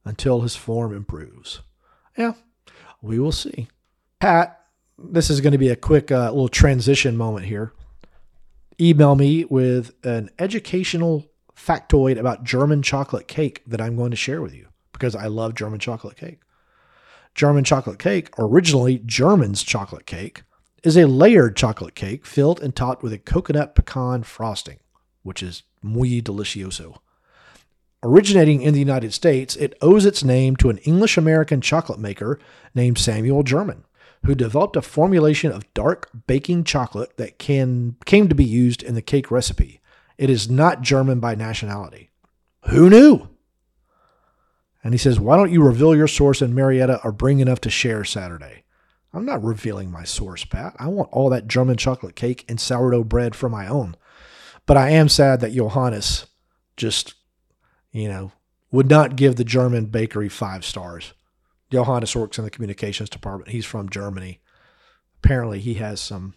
until 0.06 0.42
his 0.42 0.56
form 0.56 0.96
improves. 0.96 1.62
Yeah, 2.18 2.34
we 3.02 3.18
will 3.18 3.32
see. 3.32 3.68
Pat, 4.20 4.60
this 5.00 5.30
is 5.30 5.42
going 5.42 5.54
to 5.54 5.58
be 5.58 5.70
a 5.70 5.76
quick 5.76 6.12
uh, 6.12 6.30
little 6.30 6.50
transition 6.50 7.18
moment 7.18 7.46
here. 7.46 7.74
Email 8.80 9.16
me 9.16 9.46
with 9.46 9.94
an 10.04 10.30
educational 10.38 11.31
factoid 11.66 12.18
about 12.18 12.44
German 12.44 12.82
chocolate 12.82 13.28
cake 13.28 13.62
that 13.68 13.82
I'm 13.82 13.96
going 13.96 14.12
to 14.12 14.18
share 14.18 14.42
with 14.42 14.56
you 14.56 14.68
because 14.94 15.16
I 15.16 15.28
love 15.28 15.56
German 15.56 15.80
chocolate 15.80 16.18
cake. 16.18 16.40
German 17.36 17.64
chocolate 17.64 18.00
cake, 18.00 18.30
originally 18.38 19.02
German's 19.06 19.64
chocolate 19.64 20.06
cake, 20.06 20.44
is 20.84 20.98
a 20.98 21.08
layered 21.08 21.56
chocolate 21.56 21.96
cake 21.96 22.26
filled 22.26 22.60
and 22.62 22.76
topped 22.76 23.04
with 23.04 23.14
a 23.14 23.18
coconut 23.18 23.76
pecan 23.76 24.24
frosting, 24.24 24.80
which 25.24 25.44
is 25.44 25.64
muy 25.82 26.22
delicioso. 26.22 26.98
Originating 28.04 28.64
in 28.64 28.74
the 28.74 28.80
United 28.80 29.14
States, 29.14 29.56
it 29.56 29.78
owes 29.82 30.06
its 30.06 30.24
name 30.24 30.56
to 30.56 30.72
an 30.72 30.80
English 30.80 31.18
American 31.18 31.62
chocolate 31.62 32.00
maker 32.00 32.40
named 32.74 32.98
Samuel 32.98 33.44
German, 33.44 33.86
who 34.26 34.34
developed 34.34 34.76
a 34.76 34.82
formulation 34.82 35.52
of 35.52 35.72
dark 35.76 36.10
baking 36.26 36.64
chocolate 36.64 37.16
that 37.18 37.38
can, 37.38 37.96
came 38.06 38.28
to 38.28 38.36
be 38.36 38.44
used 38.44 38.82
in 38.82 38.96
the 38.96 39.02
cake 39.04 39.30
recipe. 39.30 39.81
It 40.22 40.30
is 40.30 40.50
not 40.50 40.82
German 40.82 41.20
by 41.20 41.34
nationality. 41.34 42.12
Who 42.70 42.90
knew? 42.90 43.28
And 44.84 44.94
he 44.94 44.98
says, 44.98 45.20
Why 45.20 45.36
don't 45.36 45.52
you 45.52 45.64
reveal 45.64 45.96
your 45.96 46.08
source 46.08 46.42
and 46.42 46.54
Marietta 46.54 47.02
are 47.04 47.12
bring 47.12 47.40
enough 47.40 47.62
to 47.62 47.70
share 47.70 48.04
Saturday? 48.04 48.64
I'm 49.14 49.26
not 49.26 49.44
revealing 49.44 49.90
my 49.92 50.04
source, 50.04 50.46
Pat. 50.46 50.76
I 50.80 50.88
want 50.88 51.10
all 51.12 51.30
that 51.32 51.48
German 51.48 51.78
chocolate 51.78 52.16
cake 52.16 52.46
and 52.48 52.60
sourdough 52.62 53.06
bread 53.06 53.36
for 53.36 53.50
my 53.50 53.68
own. 53.68 53.96
But 54.66 54.78
I 54.78 54.92
am 54.92 55.10
sad 55.10 55.40
that 55.42 55.54
Johannes 55.54 56.28
just 56.78 57.16
you 57.92 58.08
know, 58.08 58.32
would 58.72 58.90
not 58.90 59.16
give 59.16 59.36
the 59.36 59.44
German 59.44 59.86
bakery 59.86 60.30
five 60.30 60.64
stars. 60.64 61.14
Johannes 61.72 62.16
works 62.16 62.38
in 62.38 62.44
the 62.44 62.52
communications 62.52 63.10
department. 63.10 63.50
He's 63.50 63.66
from 63.66 63.90
Germany. 63.90 64.40
Apparently, 65.24 65.60
he 65.60 65.76
has 65.76 66.00
some 66.00 66.36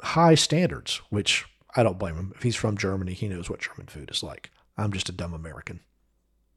high 0.00 0.34
standards, 0.34 1.00
which 1.10 1.44
I 1.76 1.82
don't 1.82 1.98
blame 1.98 2.16
him. 2.16 2.32
If 2.34 2.42
he's 2.42 2.56
from 2.56 2.76
Germany, 2.76 3.12
he 3.12 3.28
knows 3.28 3.48
what 3.48 3.60
German 3.60 3.86
food 3.86 4.10
is 4.10 4.22
like. 4.22 4.50
I'm 4.76 4.92
just 4.92 5.08
a 5.08 5.12
dumb 5.12 5.34
American. 5.34 5.80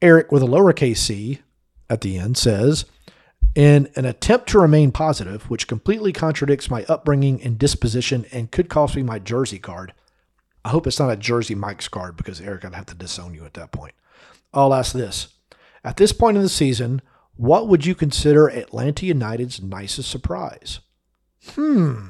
Eric, 0.02 0.32
with 0.32 0.43
a 0.43 0.47
lowercase 0.47 0.97
c 0.97 1.41
at 1.89 2.02
the 2.02 2.17
end, 2.17 2.38
says, 2.38 2.86
in 3.56 3.89
an 3.95 4.06
attempt 4.06 4.49
to 4.49 4.60
remain 4.60 4.91
positive, 4.91 5.49
which 5.49 5.67
completely 5.67 6.12
contradicts 6.12 6.69
my 6.69 6.84
upbringing 6.86 7.41
and 7.43 7.60
disposition 7.60 8.26
and 8.32 8.52
could 8.52 8.69
cost 8.69 8.95
me 8.95 9.04
my 9.04 9.19
jersey 9.19 9.60
card, 9.60 9.93
I 10.65 10.69
hope 10.69 10.88
it's 10.88 10.99
not 10.99 11.12
a 11.12 11.17
Jersey 11.17 11.56
Mike's 11.56 11.88
card 11.88 12.15
because 12.15 12.39
Eric, 12.39 12.63
I'd 12.63 12.73
have 12.73 12.86
to 12.88 12.95
disown 12.95 13.34
you 13.34 13.45
at 13.45 13.54
that 13.56 13.71
point. 13.71 13.93
I'll 14.54 14.73
ask 14.73 14.93
this. 14.93 15.28
At 15.84 15.97
this 15.97 16.13
point 16.13 16.38
in 16.38 16.43
the 16.43 16.49
season, 16.49 17.02
what 17.36 17.67
would 17.67 17.86
you 17.86 17.95
consider 17.95 18.47
Atlanta 18.47 19.06
United's 19.06 19.62
nicest 19.62 20.10
surprise? 20.10 20.80
Hmm. 21.49 22.06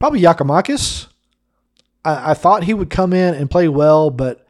Probably 0.00 0.20
Giakoumakis. 0.20 1.06
I, 2.08 2.30
I 2.30 2.34
thought 2.34 2.64
he 2.64 2.74
would 2.74 2.90
come 2.90 3.12
in 3.12 3.34
and 3.34 3.50
play 3.50 3.68
well, 3.68 4.10
but 4.10 4.46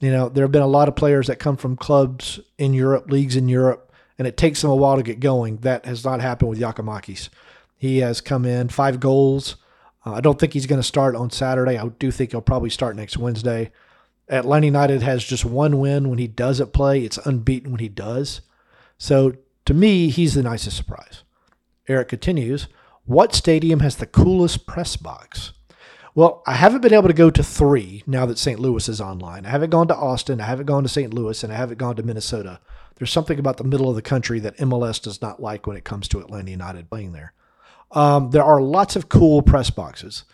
you 0.00 0.10
know, 0.10 0.28
there 0.28 0.44
have 0.44 0.52
been 0.52 0.62
a 0.62 0.66
lot 0.66 0.88
of 0.88 0.96
players 0.96 1.26
that 1.26 1.38
come 1.38 1.56
from 1.56 1.76
clubs 1.76 2.40
in 2.58 2.72
Europe, 2.72 3.10
leagues 3.10 3.36
in 3.36 3.48
Europe, 3.48 3.92
and 4.18 4.26
it 4.26 4.36
takes 4.36 4.62
them 4.62 4.70
a 4.70 4.76
while 4.76 4.96
to 4.96 5.02
get 5.02 5.20
going. 5.20 5.58
That 5.58 5.84
has 5.84 6.04
not 6.04 6.20
happened 6.20 6.50
with 6.50 6.60
Giakoumakis. 6.60 7.28
He 7.76 7.98
has 7.98 8.20
come 8.20 8.44
in, 8.44 8.68
five 8.68 9.00
goals, 9.00 9.56
uh, 10.04 10.14
I 10.14 10.20
don't 10.20 10.38
think 10.38 10.52
he's 10.52 10.66
going 10.66 10.80
to 10.80 10.86
start 10.86 11.14
on 11.14 11.30
Saturday. 11.30 11.76
I 11.76 11.88
do 11.88 12.10
think 12.10 12.30
he'll 12.30 12.40
probably 12.40 12.70
start 12.70 12.96
next 12.96 13.18
Wednesday. 13.18 13.70
Atlanta 14.28 14.66
United 14.66 15.02
has 15.02 15.24
just 15.24 15.44
one 15.44 15.78
win 15.78 16.08
when 16.08 16.18
he 16.18 16.26
doesn't 16.26 16.72
play. 16.72 17.04
It's 17.04 17.18
unbeaten 17.18 17.70
when 17.70 17.80
he 17.80 17.88
does. 17.88 18.40
So 18.96 19.34
to 19.66 19.74
me, 19.74 20.08
he's 20.08 20.34
the 20.34 20.42
nicest 20.42 20.76
surprise. 20.76 21.22
Eric 21.88 22.08
continues, 22.08 22.68
what 23.04 23.34
stadium 23.34 23.80
has 23.80 23.96
the 23.96 24.06
coolest 24.06 24.66
press 24.66 24.96
box? 24.96 25.52
Well, 26.14 26.42
I 26.46 26.54
haven't 26.54 26.80
been 26.80 26.94
able 26.94 27.08
to 27.08 27.14
go 27.14 27.30
to 27.30 27.42
three 27.42 28.02
now 28.06 28.26
that 28.26 28.38
St. 28.38 28.58
Louis 28.58 28.88
is 28.88 29.00
online. 29.00 29.46
I 29.46 29.50
haven't 29.50 29.70
gone 29.70 29.88
to 29.88 29.96
Austin, 29.96 30.40
I 30.40 30.46
haven't 30.46 30.66
gone 30.66 30.82
to 30.82 30.88
St. 30.88 31.14
Louis, 31.14 31.42
and 31.44 31.52
I 31.52 31.56
haven't 31.56 31.78
gone 31.78 31.96
to 31.96 32.02
Minnesota. 32.02 32.60
There's 32.96 33.12
something 33.12 33.38
about 33.38 33.56
the 33.56 33.64
middle 33.64 33.88
of 33.88 33.96
the 33.96 34.02
country 34.02 34.40
that 34.40 34.58
MLS 34.58 35.00
does 35.00 35.22
not 35.22 35.40
like 35.40 35.66
when 35.66 35.76
it 35.76 35.84
comes 35.84 36.08
to 36.08 36.20
Atlanta 36.20 36.50
United 36.50 36.90
playing 36.90 37.12
there. 37.12 37.32
Um, 37.92 38.30
there 38.30 38.44
are 38.44 38.60
lots 38.60 38.96
of 38.96 39.08
cool 39.08 39.42
press 39.42 39.70
boxes. 39.70 40.24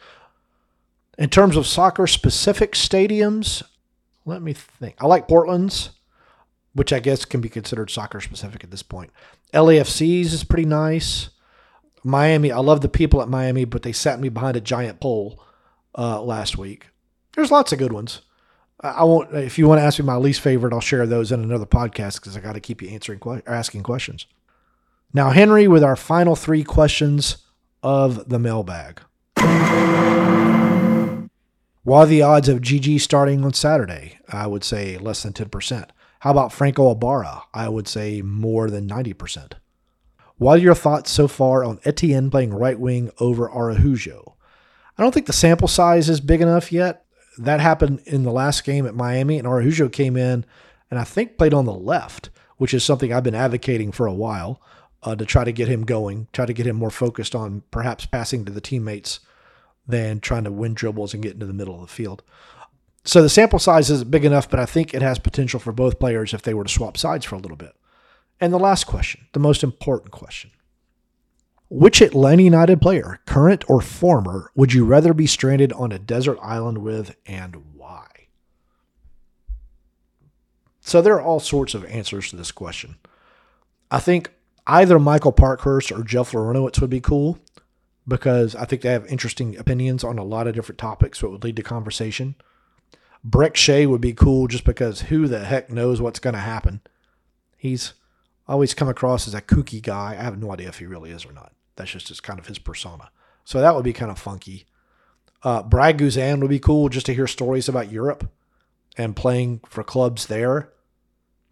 In 1.19 1.31
terms 1.31 1.57
of 1.57 1.67
soccer 1.67 2.07
specific 2.07 2.73
stadiums, 2.73 3.62
let 4.25 4.43
me 4.43 4.53
think. 4.53 4.97
I 5.01 5.07
like 5.07 5.29
Portland's, 5.29 5.91
which 6.75 6.93
I 6.93 6.99
guess 6.99 7.25
can 7.25 7.41
be 7.41 7.49
considered 7.49 7.91
soccer 7.91 8.21
specific 8.21 8.65
at 8.65 8.71
this 8.71 8.83
point. 8.83 9.11
LAFC's 9.55 10.33
is 10.33 10.45
pretty 10.45 10.67
nice. 10.67 11.31
Miami, 12.03 12.53
I 12.53 12.59
love 12.59 12.83
the 12.83 12.89
people 12.89 13.23
at 13.23 13.29
Miami, 13.29 13.65
but 13.65 13.83
they 13.83 13.93
sat 13.93 14.21
me 14.21 14.29
behind 14.29 14.57
a 14.57 14.61
giant 14.61 15.01
pole 15.01 15.43
uh, 15.96 16.20
last 16.22 16.59
week. 16.59 16.88
There's 17.35 17.50
lots 17.50 17.72
of 17.72 17.78
good 17.78 17.92
ones. 17.92 18.22
I 18.80 19.04
won't. 19.04 19.35
If 19.35 19.59
you 19.59 19.66
want 19.66 19.80
to 19.80 19.85
ask 19.85 19.98
me 19.98 20.04
my 20.04 20.16
least 20.16 20.40
favorite, 20.40 20.72
I'll 20.72 20.80
share 20.80 21.06
those 21.06 21.32
in 21.32 21.42
another 21.42 21.66
podcast 21.66 22.16
because 22.16 22.37
I 22.37 22.40
got 22.40 22.52
to 22.52 22.61
keep 22.61 22.82
you 22.82 22.88
answering 22.90 23.20
asking 23.46 23.82
questions. 23.82 24.26
Now, 25.14 25.30
Henry, 25.30 25.66
with 25.66 25.82
our 25.82 25.96
final 25.96 26.37
three 26.37 26.62
questions 26.62 27.38
of 27.82 28.28
the 28.28 28.38
mailbag. 28.38 29.00
What 31.85 32.00
are 32.00 32.06
the 32.06 32.22
odds 32.22 32.48
of 32.48 32.61
GG 32.61 33.00
starting 33.00 33.44
on 33.44 33.54
Saturday? 33.54 34.18
I 34.28 34.46
would 34.46 34.64
say 34.64 34.98
less 34.98 35.22
than 35.22 35.32
10%. 35.32 35.88
How 36.20 36.32
about 36.32 36.52
Franco 36.52 36.90
Ibarra? 36.90 37.44
I 37.54 37.68
would 37.68 37.87
say 37.87 38.22
more 38.22 38.68
than 38.68 38.88
90%. 38.88 39.52
What 40.37 40.59
are 40.59 40.62
your 40.62 40.74
thoughts 40.74 41.12
so 41.12 41.28
far 41.28 41.62
on 41.64 41.78
Etienne 41.85 42.28
playing 42.30 42.52
right 42.52 42.78
wing 42.78 43.11
over 43.20 43.48
Araujo? 43.48 44.36
I 44.96 45.02
don't 45.02 45.12
think 45.12 45.26
the 45.26 45.32
sample 45.32 45.68
size 45.68 46.09
is 46.09 46.20
big 46.20 46.40
enough 46.40 46.72
yet. 46.72 47.04
That 47.38 47.61
happened 47.61 48.00
in 48.06 48.22
the 48.22 48.32
last 48.32 48.64
game 48.64 48.87
at 48.87 48.94
Miami, 48.94 49.38
and 49.38 49.46
Araujo 49.46 49.88
came 49.88 50.16
in 50.16 50.44
and 50.90 50.98
I 50.98 51.04
think 51.04 51.37
played 51.37 51.54
on 51.54 51.64
the 51.64 51.74
left, 51.74 52.30
which 52.56 52.72
is 52.72 52.85
something 52.85 53.12
I've 53.12 53.24
been 53.24 53.35
advocating 53.35 53.92
for 53.92 54.06
a 54.06 54.14
while 54.14 54.61
uh, 55.02 55.14
to 55.16 55.24
try 55.24 55.44
to 55.44 55.52
get 55.52 55.68
him 55.68 55.85
going, 55.85 56.28
try 56.32 56.46
to 56.46 56.52
get 56.52 56.66
him 56.66 56.76
more 56.76 56.90
focused 56.90 57.35
on 57.35 57.62
perhaps 57.70 58.06
passing 58.06 58.44
to 58.44 58.52
the 58.52 58.61
teammates 58.61 59.20
than 59.87 60.20
trying 60.20 60.44
to 60.44 60.52
win 60.52 60.74
dribbles 60.74 61.14
and 61.14 61.22
get 61.22 61.35
into 61.35 61.46
the 61.46 61.52
middle 61.52 61.74
of 61.74 61.80
the 61.80 61.92
field. 61.92 62.22
So 63.04 63.22
the 63.22 63.28
sample 63.28 63.61
size 63.61 63.88
isn't 63.90 64.11
big 64.11 64.24
enough, 64.24 64.50
but 64.50 64.59
I 64.59 64.66
think 64.66 64.92
it 64.92 65.02
has 65.02 65.18
potential 65.18 65.61
for 65.61 65.72
both 65.72 66.00
players 66.00 66.35
if 66.35 66.42
they 66.42 66.54
were 66.54 66.64
to 66.64 66.72
swap 66.72 66.96
sides 66.96 67.24
for 67.24 67.37
a 67.37 67.38
little 67.38 67.56
bit. 67.56 67.72
And 68.40 68.52
the 68.52 68.59
last 68.59 68.85
question, 68.85 69.26
the 69.32 69.40
most 69.40 69.62
important 69.62 70.11
question. 70.11 70.50
Which 71.68 72.00
Atlanta 72.00 72.44
United 72.44 72.81
player, 72.81 73.20
current 73.26 73.64
or 73.68 73.81
former, 73.81 74.50
would 74.55 74.72
you 74.72 74.85
rather 74.85 75.12
be 75.12 75.26
stranded 75.26 75.72
on 75.72 75.90
a 75.90 75.98
desert 75.98 76.38
island 76.40 76.79
with 76.79 77.16
and 77.26 77.57
why? 77.74 78.07
So 80.81 81.02
there 81.02 81.14
are 81.14 81.20
all 81.20 81.40
sorts 81.40 81.74
of 81.74 81.85
answers 81.87 82.31
to 82.31 82.37
this 82.37 82.52
question. 82.52 82.96
I 83.90 83.98
think 83.98 84.33
either 84.66 85.00
Michael 85.00 85.33
Parkhurst 85.33 85.90
or 85.90 86.05
Jeff 86.05 86.31
Larentowicz 86.31 86.81
would 86.81 86.90
be 86.90 87.00
cool 87.00 87.38
because 88.07 88.55
I 88.55 88.64
think 88.64 88.83
they 88.83 88.92
have 88.92 89.07
interesting 89.07 89.57
opinions 89.57 90.05
on 90.05 90.18
a 90.18 90.24
lot 90.24 90.46
of 90.46 90.55
different 90.55 90.79
topics, 90.79 91.18
so 91.18 91.26
it 91.26 91.31
would 91.31 91.44
lead 91.44 91.57
to 91.57 91.62
conversation. 91.64 92.37
Brek 93.29 93.57
Shea 93.57 93.87
would 93.87 94.00
be 94.00 94.12
cool 94.12 94.46
just 94.46 94.64
because 94.64 95.02
who 95.02 95.26
the 95.26 95.44
heck 95.44 95.68
knows 95.68 96.00
what's 96.00 96.20
going 96.20 96.35
to 96.35 96.40
happen. 96.40 96.81
He's 97.57 97.94
always 98.46 98.74
come 98.74 98.88
across 98.88 99.26
as 99.26 99.35
a 99.35 99.42
kooky 99.42 99.83
guy. 99.83 100.12
I 100.12 100.22
have 100.22 100.38
no 100.38 100.52
idea 100.52 100.68
if 100.68 100.79
he 100.79 100.87
really 100.87 101.11
is 101.11 101.26
or 101.26 101.33
not. 101.33 101.52
That's 101.77 101.91
just, 101.91 102.09
just 102.09 102.23
kind 102.23 102.39
of 102.39 102.47
his 102.47 102.59
persona. 102.59 103.11
So 103.45 103.61
that 103.61 103.75
would 103.75 103.85
be 103.85 103.93
kind 103.93 104.11
of 104.11 104.19
funky. 104.19 104.67
Uh, 105.43 105.62
Brad 105.62 105.99
Guzan 105.99 106.41
would 106.41 106.51
be 106.51 106.59
cool 106.59 106.89
just 106.89 107.07
to 107.07 107.15
hear 107.15 107.27
stories 107.27 107.69
about 107.69 107.93
Europe 107.93 108.31
and 108.97 109.15
playing 109.15 109.61
for 109.69 109.85
clubs 109.85 110.27
there. 110.27 110.73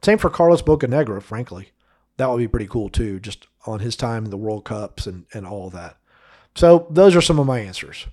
Same 0.03 0.19
for 0.19 0.31
Carlos 0.31 0.63
Bocanegra, 0.63 1.23
frankly. 1.23 1.71
That 2.17 2.31
would 2.31 2.39
be 2.39 2.49
pretty 2.49 2.67
cool 2.67 2.89
too, 2.89 3.21
just 3.21 3.47
on 3.67 3.81
his 3.81 3.97
time 3.97 4.25
in 4.25 4.31
the 4.31 4.37
World 4.37 4.65
Cups 4.65 5.07
and, 5.07 5.27
and 5.33 5.47
all 5.47 5.71
that. 5.71 5.97
So 6.55 6.87
those 6.91 7.17
are 7.17 7.21
some 7.21 7.39
of 7.39 7.47
my 7.47 7.61
answers. 7.61 8.07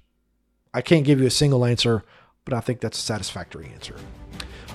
I 0.74 0.82
can't 0.82 1.06
give 1.06 1.20
you 1.20 1.28
a 1.28 1.32
single 1.32 1.66
answer, 1.66 2.04
but 2.46 2.54
I 2.54 2.60
think 2.60 2.80
that's 2.80 2.98
a 2.98 3.02
satisfactory 3.02 3.70
answer. 3.74 3.96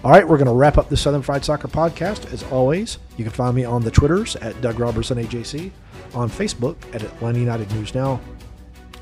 All 0.05 0.13
right, 0.13 0.29
we're 0.29 0.37
going 0.37 0.47
to 0.47 0.53
wrap 0.53 0.79
up 0.79 0.89
the 0.89 0.97
Southern 0.97 1.23
Fried 1.23 1.45
Soccer 1.45 1.67
podcast. 1.67 2.33
As 2.33 2.45
always, 2.45 2.99
you 3.17 3.25
can 3.25 3.33
find 3.33 3.57
me 3.57 3.65
on 3.65 3.83
the 3.83 3.91
Twitters 3.91 4.37
at 4.37 4.61
Doug 4.61 4.79
Roberson 4.79 5.19
AJC, 5.19 5.71
on 6.15 6.31
Facebook 6.31 6.77
at 6.95 7.03
Atlanta 7.03 7.41
United 7.41 7.71
News 7.73 7.95
Now. 7.95 8.21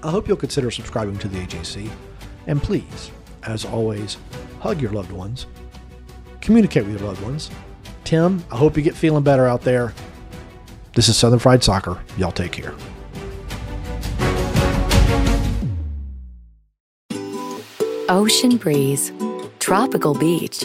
I 0.03 0.11
hope 0.11 0.29
you'll 0.29 0.37
consider 0.37 0.71
subscribing 0.71 1.19
to 1.19 1.29
the 1.29 1.39
AJC. 1.39 1.91
And 2.47 2.63
please, 2.63 3.11
as 3.43 3.65
always, 3.67 4.17
hug 4.61 4.81
your 4.81 4.93
loved 4.93 5.13
ones, 5.13 5.47
communicate 6.41 6.85
with 6.87 6.99
your 6.99 7.09
loved 7.09 7.23
ones. 7.23 7.51
Tim, 8.05 8.43
I 8.51 8.57
hope 8.57 8.77
you 8.77 8.83
get 8.83 8.95
feeling 8.95 9.25
better 9.25 9.47
out 9.47 9.63
there. 9.63 9.93
This 10.95 11.09
is 11.09 11.17
Southern 11.17 11.39
Fried 11.39 11.63
Soccer. 11.63 12.03
Y'all 12.17 12.33
take 12.33 12.53
care. 12.53 12.75
Ocean 18.09 18.59
breeze, 18.59 19.13
tropical 19.59 20.15
beach, 20.15 20.65